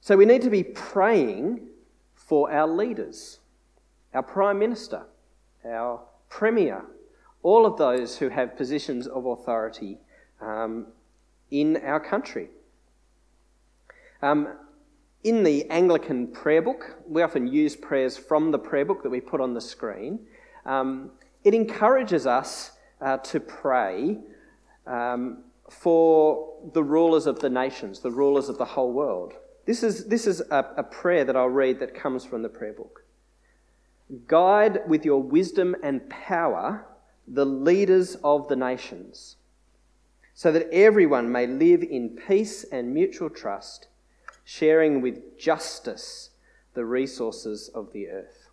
So 0.00 0.16
we 0.16 0.24
need 0.24 0.42
to 0.42 0.50
be 0.50 0.62
praying 0.62 1.66
for 2.14 2.52
our 2.52 2.68
leaders, 2.68 3.40
our 4.14 4.22
Prime 4.22 4.58
Minister, 4.58 5.02
our 5.64 6.02
Premier, 6.38 6.82
all 7.42 7.66
of 7.66 7.76
those 7.76 8.16
who 8.16 8.30
have 8.30 8.56
positions 8.56 9.06
of 9.06 9.26
authority 9.26 9.98
um, 10.40 10.86
in 11.50 11.76
our 11.84 12.00
country. 12.00 12.48
Um, 14.22 14.48
in 15.24 15.42
the 15.42 15.68
Anglican 15.68 16.28
prayer 16.28 16.62
book, 16.62 16.96
we 17.06 17.20
often 17.20 17.46
use 17.46 17.76
prayers 17.76 18.16
from 18.16 18.50
the 18.50 18.58
prayer 18.58 18.86
book 18.86 19.02
that 19.02 19.10
we 19.10 19.20
put 19.20 19.42
on 19.42 19.52
the 19.52 19.60
screen. 19.60 20.20
Um, 20.64 21.10
it 21.44 21.52
encourages 21.52 22.26
us 22.26 22.72
uh, 23.02 23.18
to 23.18 23.38
pray 23.38 24.18
um, 24.86 25.44
for 25.68 26.56
the 26.72 26.82
rulers 26.82 27.26
of 27.26 27.40
the 27.40 27.50
nations, 27.50 28.00
the 28.00 28.10
rulers 28.10 28.48
of 28.48 28.56
the 28.56 28.64
whole 28.64 28.92
world. 28.92 29.34
This 29.66 29.82
is, 29.82 30.06
this 30.06 30.26
is 30.26 30.40
a, 30.50 30.66
a 30.78 30.82
prayer 30.82 31.24
that 31.24 31.36
I'll 31.36 31.46
read 31.46 31.78
that 31.80 31.94
comes 31.94 32.24
from 32.24 32.40
the 32.42 32.48
prayer 32.48 32.72
book. 32.72 33.01
Guide 34.26 34.80
with 34.86 35.04
your 35.04 35.22
wisdom 35.22 35.74
and 35.82 36.08
power 36.10 36.86
the 37.26 37.46
leaders 37.46 38.16
of 38.24 38.48
the 38.48 38.56
nations, 38.56 39.36
so 40.34 40.50
that 40.52 40.68
everyone 40.72 41.30
may 41.30 41.46
live 41.46 41.82
in 41.82 42.10
peace 42.10 42.64
and 42.64 42.92
mutual 42.92 43.30
trust, 43.30 43.88
sharing 44.44 45.00
with 45.00 45.38
justice 45.38 46.30
the 46.74 46.84
resources 46.84 47.68
of 47.68 47.92
the 47.92 48.08
earth. 48.08 48.48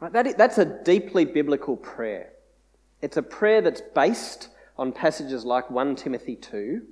Right, 0.00 0.12
that, 0.12 0.38
that's 0.38 0.58
a 0.58 0.64
deeply 0.64 1.24
biblical 1.24 1.76
prayer. 1.76 2.32
It's 3.02 3.16
a 3.16 3.22
prayer 3.22 3.60
that's 3.60 3.82
based 3.94 4.48
on 4.78 4.92
passages 4.92 5.44
like 5.44 5.70
1 5.70 5.96
Timothy 5.96 6.36
2. 6.36 6.82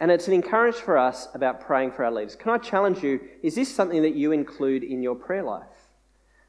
And 0.00 0.10
it's 0.10 0.26
an 0.26 0.34
encouragement 0.34 0.84
for 0.84 0.98
us 0.98 1.28
about 1.34 1.60
praying 1.60 1.92
for 1.92 2.04
our 2.04 2.10
leaders. 2.10 2.34
Can 2.34 2.50
I 2.50 2.58
challenge 2.58 3.02
you? 3.02 3.20
Is 3.42 3.54
this 3.54 3.72
something 3.74 4.02
that 4.02 4.14
you 4.14 4.32
include 4.32 4.82
in 4.82 5.02
your 5.02 5.14
prayer 5.14 5.42
life? 5.42 5.62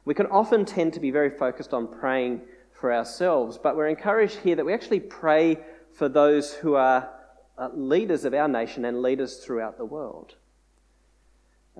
We 0.04 0.14
can 0.14 0.26
often 0.26 0.64
tend 0.64 0.92
to 0.94 1.00
be 1.00 1.10
very 1.10 1.30
focused 1.30 1.72
on 1.72 1.88
praying 1.88 2.42
for 2.72 2.92
ourselves, 2.92 3.58
but 3.58 3.76
we're 3.76 3.88
encouraged 3.88 4.36
here 4.36 4.56
that 4.56 4.64
we 4.64 4.74
actually 4.74 5.00
pray 5.00 5.58
for 5.92 6.08
those 6.08 6.52
who 6.52 6.74
are 6.74 7.08
uh, 7.56 7.68
leaders 7.72 8.24
of 8.24 8.34
our 8.34 8.48
nation 8.48 8.84
and 8.84 9.00
leaders 9.00 9.38
throughout 9.38 9.78
the 9.78 9.84
world. 9.84 10.34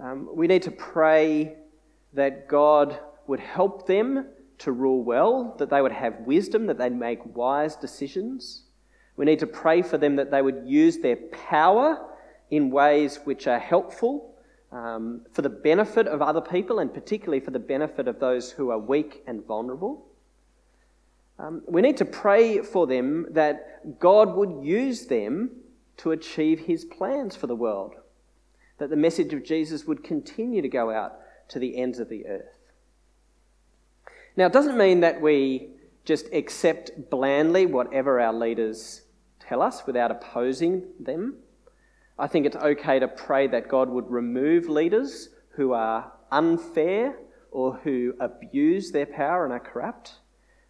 Um, 0.00 0.28
we 0.34 0.46
need 0.46 0.62
to 0.62 0.70
pray 0.70 1.56
that 2.14 2.48
God 2.48 2.98
would 3.26 3.40
help 3.40 3.86
them 3.86 4.26
to 4.58 4.72
rule 4.72 5.02
well, 5.02 5.54
that 5.58 5.68
they 5.68 5.82
would 5.82 5.92
have 5.92 6.20
wisdom, 6.20 6.66
that 6.66 6.78
they'd 6.78 6.96
make 6.96 7.36
wise 7.36 7.76
decisions. 7.76 8.62
We 9.16 9.24
need 9.24 9.40
to 9.40 9.46
pray 9.46 9.82
for 9.82 9.98
them 9.98 10.16
that 10.16 10.30
they 10.30 10.42
would 10.42 10.62
use 10.64 10.98
their 10.98 11.16
power 11.16 12.06
in 12.50 12.70
ways 12.70 13.20
which 13.24 13.46
are 13.46 13.58
helpful 13.58 14.33
um, 14.74 15.20
for 15.32 15.42
the 15.42 15.48
benefit 15.48 16.08
of 16.08 16.20
other 16.20 16.40
people 16.40 16.80
and 16.80 16.92
particularly 16.92 17.38
for 17.38 17.52
the 17.52 17.58
benefit 17.58 18.08
of 18.08 18.18
those 18.18 18.50
who 18.50 18.70
are 18.70 18.78
weak 18.78 19.22
and 19.26 19.46
vulnerable. 19.46 20.06
Um, 21.38 21.62
we 21.66 21.80
need 21.80 21.96
to 21.98 22.04
pray 22.04 22.60
for 22.60 22.86
them 22.86 23.26
that 23.30 23.98
God 24.00 24.34
would 24.34 24.64
use 24.64 25.06
them 25.06 25.50
to 25.98 26.10
achieve 26.10 26.60
his 26.60 26.84
plans 26.84 27.36
for 27.36 27.46
the 27.46 27.54
world, 27.54 27.94
that 28.78 28.90
the 28.90 28.96
message 28.96 29.32
of 29.32 29.44
Jesus 29.44 29.84
would 29.84 30.02
continue 30.02 30.60
to 30.60 30.68
go 30.68 30.90
out 30.90 31.14
to 31.48 31.58
the 31.60 31.76
ends 31.76 32.00
of 32.00 32.08
the 32.08 32.26
earth. 32.26 32.58
Now, 34.36 34.46
it 34.46 34.52
doesn't 34.52 34.76
mean 34.76 35.00
that 35.00 35.20
we 35.20 35.70
just 36.04 36.26
accept 36.32 37.10
blandly 37.10 37.66
whatever 37.66 38.20
our 38.20 38.32
leaders 38.32 39.02
tell 39.38 39.62
us 39.62 39.86
without 39.86 40.10
opposing 40.10 40.84
them. 40.98 41.36
I 42.18 42.28
think 42.28 42.46
it's 42.46 42.56
okay 42.56 43.00
to 43.00 43.08
pray 43.08 43.48
that 43.48 43.68
God 43.68 43.88
would 43.88 44.08
remove 44.08 44.68
leaders 44.68 45.30
who 45.50 45.72
are 45.72 46.12
unfair 46.30 47.16
or 47.50 47.74
who 47.82 48.14
abuse 48.20 48.92
their 48.92 49.06
power 49.06 49.44
and 49.44 49.52
are 49.52 49.60
corrupt. 49.60 50.14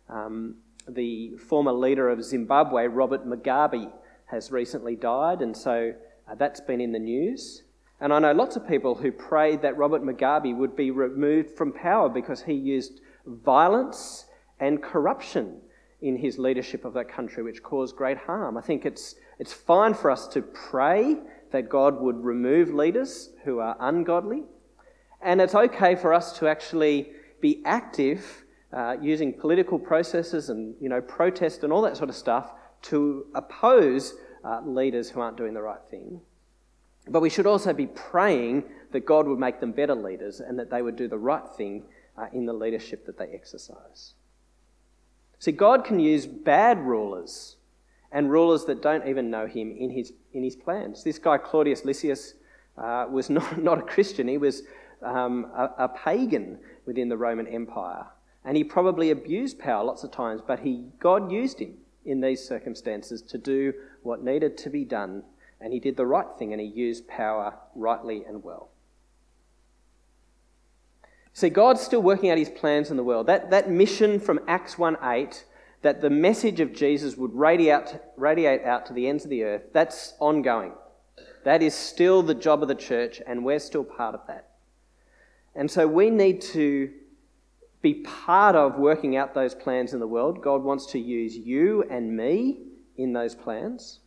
Um, 0.09 0.57
the 0.89 1.37
former 1.37 1.73
leader 1.73 2.09
of 2.09 2.25
Zimbabwe, 2.25 2.87
Robert 2.87 3.27
Mugabe, 3.27 3.91
has 4.27 4.51
recently 4.51 4.97
died, 4.97 5.43
and 5.43 5.57
so 5.57 5.93
uh, 6.29 6.35
that's 6.35 6.61
been 6.61 6.81
in 6.81 6.93
the 6.93 6.99
news. 6.99 7.63
And 8.01 8.13
I 8.13 8.19
know 8.19 8.33
lots 8.33 8.57
of 8.57 8.67
people 8.67 8.95
who 8.95 9.13
prayed 9.13 9.63
that 9.63 9.77
Robert 9.77 10.03
Mugabe 10.03 10.57
would 10.57 10.75
be 10.75 10.91
removed 10.91 11.57
from 11.57 11.73
power 11.73 12.09
because 12.09 12.43
he 12.43 12.55
used 12.55 13.01
violence 13.27 14.27
and 14.61 14.83
corruption 14.83 15.61
in 16.05 16.19
his 16.19 16.39
leadership 16.39 16.85
of 16.85 16.93
that 16.93 17.09
country, 17.09 17.43
which 17.43 17.63
caused 17.63 17.97
great 17.97 18.19
harm. 18.19 18.59
I 18.59 18.61
think 18.61 18.85
it's, 18.85 19.15
it's 19.39 19.55
fine 19.55 19.95
for 19.95 20.11
us 20.11 20.29
to 20.29 20.43
pray 20.43 21.17
that 21.51 21.71
God 21.71 21.99
would 22.01 22.23
remove 22.23 22.75
leaders 22.75 23.31
who 23.45 23.59
are 23.59 23.75
ungodly, 23.81 24.43
and 25.23 25.41
it's 25.41 25.55
okay 25.55 25.95
for 25.95 26.13
us 26.13 26.39
to 26.39 26.47
actually 26.47 27.09
be 27.41 27.63
active 27.65 28.45
uh, 28.73 28.97
using 29.01 29.33
political 29.33 29.79
processes 29.79 30.51
and 30.51 30.75
you 30.81 30.89
know 30.89 31.01
protest 31.01 31.65
and 31.65 31.73
all 31.73 31.81
that 31.83 31.97
sort 31.97 32.11
of 32.11 32.17
stuff 32.17 32.53
to 32.83 33.27
oppose 33.35 34.15
uh, 34.45 34.61
leaders 34.67 35.09
who 35.09 35.21
aren't 35.21 35.37
doing 35.37 35.55
the 35.55 35.63
right 35.63 35.85
thing. 35.91 36.21
But 37.09 37.21
we 37.21 37.31
should 37.31 37.47
also 37.47 37.73
be 37.73 37.87
praying 37.87 38.65
that 38.93 39.07
God 39.07 39.27
would 39.27 39.39
make 39.39 39.61
them 39.61 39.73
better 39.73 39.95
leaders 39.95 40.41
and 40.41 40.59
that 40.59 40.71
they 40.71 40.83
would 40.83 40.97
do 40.97 41.09
the 41.09 41.19
right 41.19 41.49
thing 41.57 41.85
uh, 42.19 42.27
in 42.33 42.45
the 42.45 42.53
leadership 42.53 43.07
that 43.07 43.17
they 43.17 43.29
exercise. 43.33 44.15
See, 45.45 45.53
God 45.53 45.85
can 45.85 46.01
use 46.01 46.25
bad 46.27 46.79
rulers 46.79 47.57
and 48.11 48.31
rulers 48.31 48.65
that 48.65 48.81
don't 48.81 49.07
even 49.07 49.29
know 49.29 49.47
Him 49.47 49.77
in 49.77 49.91
His, 49.91 50.15
in 50.33 50.43
his 50.43 50.57
plans. 50.57 51.05
This 51.05 51.19
guy, 51.19 51.37
Claudius 51.37 51.85
Lysias, 51.85 52.33
uh, 52.79 53.05
was 53.11 53.29
not, 53.39 53.63
not 53.63 53.79
a 53.79 53.83
Christian, 53.83 54.27
he 54.27 54.39
was 54.39 54.63
um, 55.03 55.53
a, 55.55 55.71
a 55.81 55.89
pagan 55.89 56.59
within 56.87 57.11
the 57.11 57.19
Roman 57.19 57.47
Empire. 57.47 58.07
And 58.47 58.57
he 58.57 58.65
probably 58.65 59.11
abused 59.11 59.59
power 59.59 59.85
lots 59.85 60.03
of 60.03 60.11
times, 60.11 60.41
but 60.41 60.61
he, 60.61 60.87
God 60.99 61.31
used 61.31 61.61
him 61.61 61.75
in 62.07 62.23
these 62.23 62.43
circumstances 62.43 63.21
to 63.21 63.37
do 63.37 63.75
what 64.03 64.25
needed 64.25 64.57
to 64.57 64.71
be 64.71 64.87
done. 64.87 65.25
And 65.61 65.75
he 65.75 65.79
did 65.79 65.99
the 65.99 66.07
right 66.07 66.39
thing 66.39 66.55
and 66.55 66.61
he 66.61 66.69
used 66.69 67.07
power 67.07 67.55
rightly 67.75 68.25
and 68.27 68.43
well. 68.43 68.71
See, 71.35 71.51
God's 71.51 71.81
still 71.81 72.01
working 72.01 72.31
out 72.31 72.39
his 72.39 72.49
plans 72.49 72.93
in 72.93 72.97
the 72.97 73.03
world. 73.03 73.27
That, 73.27 73.51
that 73.51 73.69
mission 73.69 74.21
from 74.21 74.39
Acts 74.47 74.79
1 74.79 74.97
8, 75.03 75.45
that 75.83 76.01
the 76.01 76.09
message 76.09 76.61
of 76.61 76.73
Jesus 76.73 77.17
would 77.17 77.35
radiate, 77.35 77.97
radiate 78.17 78.63
out 78.63 78.87
to 78.87 78.93
the 78.93 79.09
ends 79.09 79.25
of 79.25 79.31
the 79.31 79.43
earth, 79.43 79.63
that's 79.73 80.15
ongoing. 80.21 80.73
That 81.45 81.61
is 81.61 81.75
still 81.75 82.23
the 82.23 82.37
job 82.37 82.63
of 82.63 82.69
the 82.69 82.75
church, 82.77 83.21
and 83.27 83.45
we're 83.45 83.59
still 83.59 83.83
part 83.83 84.15
of 84.15 84.21
that. 84.29 84.51
And 85.57 85.69
so 85.69 85.89
we 85.89 86.09
need 86.09 86.41
to 86.41 86.93
be 87.83 87.95
part 87.95 88.55
of 88.55 88.79
working 88.79 89.17
out 89.17 89.35
those 89.35 89.57
plans 89.57 89.93
in 89.93 89.99
the 89.99 90.07
world. 90.07 90.41
God 90.41 90.63
wants 90.63 90.87
to 90.93 91.01
use 91.01 91.37
you 91.37 91.83
and 91.91 92.17
me 92.17 92.61
in 92.97 93.13
those 93.13 93.35
plans. 93.35 93.99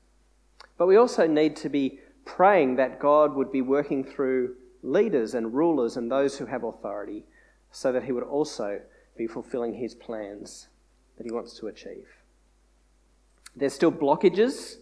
But 0.77 0.87
we 0.87 0.95
also 0.95 1.27
need 1.27 1.57
to 1.57 1.69
be 1.69 1.99
praying 2.23 2.77
that 2.77 2.99
God 2.99 3.35
would 3.35 3.51
be 3.51 3.61
working 3.61 4.05
through 4.05 4.55
leaders 4.83 5.33
and 5.33 5.53
rulers 5.53 5.97
and 5.97 6.11
those 6.11 6.37
who 6.37 6.45
have 6.45 6.63
authority 6.63 7.25
so 7.71 7.91
that 7.91 8.03
he 8.03 8.11
would 8.11 8.23
also 8.23 8.81
be 9.17 9.27
fulfilling 9.27 9.73
his 9.73 9.95
plans 9.95 10.67
that 11.17 11.25
he 11.25 11.31
wants 11.31 11.57
to 11.59 11.67
achieve. 11.67 12.07
There's 13.55 13.73
still 13.73 13.91
blockages, 13.91 14.77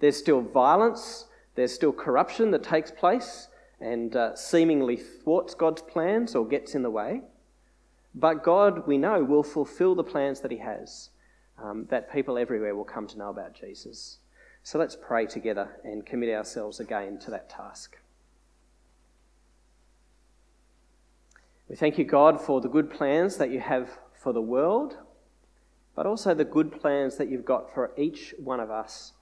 there's 0.00 0.16
still 0.16 0.40
violence, 0.40 1.26
there's 1.54 1.72
still 1.72 1.92
corruption 1.92 2.50
that 2.50 2.64
takes 2.64 2.90
place 2.90 3.48
and 3.80 4.14
uh, 4.14 4.34
seemingly 4.34 4.96
thwarts 4.96 5.54
God's 5.54 5.82
plans 5.82 6.34
or 6.34 6.46
gets 6.46 6.74
in 6.74 6.82
the 6.82 6.90
way. 6.90 7.22
But 8.14 8.42
God, 8.42 8.86
we 8.86 8.98
know, 8.98 9.22
will 9.22 9.44
fulfill 9.44 9.94
the 9.94 10.04
plans 10.04 10.40
that 10.40 10.50
He 10.50 10.58
has, 10.58 11.10
um, 11.62 11.86
that 11.90 12.12
people 12.12 12.36
everywhere 12.36 12.74
will 12.74 12.84
come 12.84 13.06
to 13.06 13.18
know 13.18 13.30
about 13.30 13.54
Jesus. 13.54 14.18
So 14.62 14.78
let's 14.78 14.96
pray 14.96 15.26
together 15.26 15.68
and 15.84 16.04
commit 16.04 16.34
ourselves 16.34 16.80
again 16.80 17.18
to 17.20 17.30
that 17.30 17.48
task. 17.48 17.96
We 21.70 21.76
thank 21.76 21.98
you, 21.98 22.04
God, 22.04 22.40
for 22.40 22.60
the 22.60 22.68
good 22.68 22.90
plans 22.90 23.36
that 23.36 23.52
you 23.52 23.60
have 23.60 23.96
for 24.20 24.32
the 24.32 24.42
world, 24.42 24.96
but 25.94 26.04
also 26.04 26.34
the 26.34 26.44
good 26.44 26.72
plans 26.72 27.16
that 27.16 27.30
you've 27.30 27.44
got 27.44 27.72
for 27.72 27.92
each 27.96 28.34
one 28.42 28.58
of 28.58 28.72
us. 28.72 29.12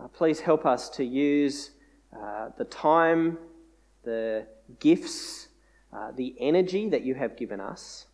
Uh, 0.00 0.08
please 0.08 0.40
help 0.40 0.64
us 0.64 0.88
to 0.88 1.04
use 1.04 1.72
uh, 2.18 2.48
the 2.56 2.64
time, 2.64 3.36
the 4.04 4.46
gifts, 4.80 5.48
uh, 5.92 6.12
the 6.12 6.34
energy 6.40 6.88
that 6.88 7.02
you 7.02 7.14
have 7.14 7.36
given 7.36 7.60
us 7.60 8.06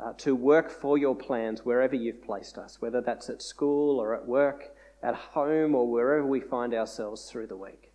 uh, 0.00 0.12
to 0.14 0.34
work 0.34 0.68
for 0.68 0.98
your 0.98 1.14
plans 1.14 1.64
wherever 1.64 1.94
you've 1.94 2.24
placed 2.24 2.58
us, 2.58 2.82
whether 2.82 3.00
that's 3.00 3.30
at 3.30 3.40
school 3.40 4.00
or 4.00 4.16
at 4.16 4.26
work, 4.26 4.74
at 5.00 5.14
home, 5.14 5.76
or 5.76 5.88
wherever 5.88 6.26
we 6.26 6.40
find 6.40 6.74
ourselves 6.74 7.30
through 7.30 7.46
the 7.46 7.56
week. 7.56 7.92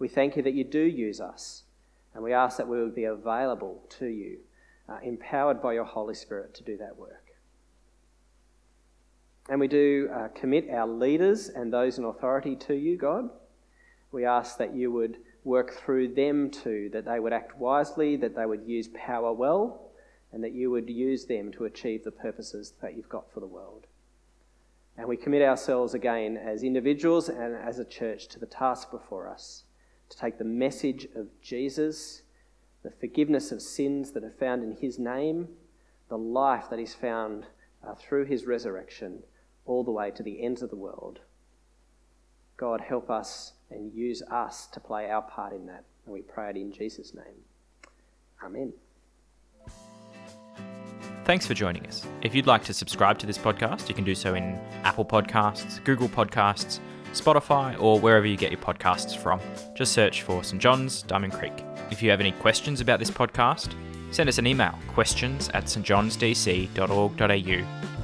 We 0.00 0.08
thank 0.08 0.34
you 0.34 0.42
that 0.42 0.54
you 0.54 0.64
do 0.64 0.80
use 0.80 1.20
us 1.20 1.62
and 2.14 2.22
we 2.22 2.32
ask 2.32 2.56
that 2.58 2.68
we 2.68 2.80
would 2.80 2.94
be 2.94 3.04
available 3.04 3.82
to 3.98 4.06
you, 4.06 4.38
uh, 4.88 4.98
empowered 5.02 5.62
by 5.62 5.72
your 5.72 5.84
Holy 5.84 6.14
Spirit 6.14 6.54
to 6.54 6.62
do 6.62 6.76
that 6.76 6.96
work. 6.96 7.22
And 9.48 9.58
we 9.58 9.68
do 9.68 10.08
uh, 10.14 10.28
commit 10.28 10.70
our 10.70 10.86
leaders 10.86 11.48
and 11.48 11.72
those 11.72 11.98
in 11.98 12.04
authority 12.04 12.54
to 12.56 12.74
you, 12.74 12.96
God. 12.96 13.28
We 14.12 14.24
ask 14.24 14.58
that 14.58 14.74
you 14.74 14.92
would 14.92 15.18
work 15.44 15.72
through 15.72 16.14
them 16.14 16.50
too, 16.50 16.90
that 16.92 17.06
they 17.06 17.18
would 17.18 17.32
act 17.32 17.56
wisely, 17.58 18.16
that 18.16 18.36
they 18.36 18.46
would 18.46 18.64
use 18.64 18.88
power 18.94 19.32
well, 19.32 19.90
and 20.32 20.44
that 20.44 20.52
you 20.52 20.70
would 20.70 20.88
use 20.88 21.24
them 21.24 21.50
to 21.52 21.64
achieve 21.64 22.04
the 22.04 22.12
purposes 22.12 22.74
that 22.82 22.94
you've 22.94 23.08
got 23.08 23.32
for 23.32 23.40
the 23.40 23.46
world. 23.46 23.86
And 24.96 25.08
we 25.08 25.16
commit 25.16 25.42
ourselves 25.42 25.94
again 25.94 26.36
as 26.36 26.62
individuals 26.62 27.28
and 27.28 27.56
as 27.56 27.78
a 27.78 27.84
church 27.84 28.28
to 28.28 28.38
the 28.38 28.46
task 28.46 28.90
before 28.90 29.28
us 29.28 29.64
to 30.12 30.18
take 30.18 30.38
the 30.38 30.44
message 30.44 31.08
of 31.16 31.28
Jesus, 31.40 32.22
the 32.82 32.90
forgiveness 32.90 33.50
of 33.50 33.62
sins 33.62 34.12
that 34.12 34.24
are 34.24 34.34
found 34.38 34.62
in 34.62 34.72
his 34.72 34.98
name, 34.98 35.48
the 36.08 36.18
life 36.18 36.66
that 36.70 36.78
is 36.78 36.94
found 36.94 37.46
uh, 37.86 37.94
through 37.94 38.26
his 38.26 38.44
resurrection, 38.44 39.22
all 39.64 39.82
the 39.82 39.90
way 39.90 40.10
to 40.10 40.22
the 40.22 40.42
ends 40.42 40.60
of 40.60 40.70
the 40.70 40.76
world. 40.76 41.20
God, 42.58 42.80
help 42.80 43.10
us 43.10 43.54
and 43.70 43.92
use 43.94 44.22
us 44.30 44.66
to 44.68 44.80
play 44.80 45.10
our 45.10 45.22
part 45.22 45.54
in 45.54 45.66
that. 45.66 45.84
And 46.04 46.12
we 46.12 46.20
pray 46.20 46.50
it 46.50 46.56
in 46.56 46.72
Jesus' 46.72 47.14
name. 47.14 47.24
Amen. 48.44 48.72
Thanks 51.24 51.46
for 51.46 51.54
joining 51.54 51.86
us. 51.86 52.06
If 52.20 52.34
you'd 52.34 52.46
like 52.46 52.64
to 52.64 52.74
subscribe 52.74 53.18
to 53.20 53.26
this 53.26 53.38
podcast, 53.38 53.88
you 53.88 53.94
can 53.94 54.04
do 54.04 54.14
so 54.14 54.34
in 54.34 54.58
Apple 54.82 55.04
Podcasts, 55.04 55.82
Google 55.84 56.08
Podcasts, 56.08 56.80
Spotify, 57.12 57.80
or 57.80 58.00
wherever 58.00 58.26
you 58.26 58.36
get 58.36 58.50
your 58.50 58.60
podcasts 58.60 59.16
from. 59.16 59.40
Just 59.74 59.92
search 59.92 60.22
for 60.22 60.44
St 60.44 60.60
John's 60.60 61.02
Diamond 61.02 61.32
Creek. 61.32 61.64
If 61.90 62.02
you 62.02 62.10
have 62.10 62.20
any 62.20 62.32
questions 62.32 62.80
about 62.80 62.98
this 62.98 63.10
podcast, 63.10 63.74
send 64.10 64.28
us 64.28 64.38
an 64.38 64.46
email 64.46 64.78
questions 64.88 65.48
at 65.54 65.64
stjohnsdc.org.au 65.64 68.01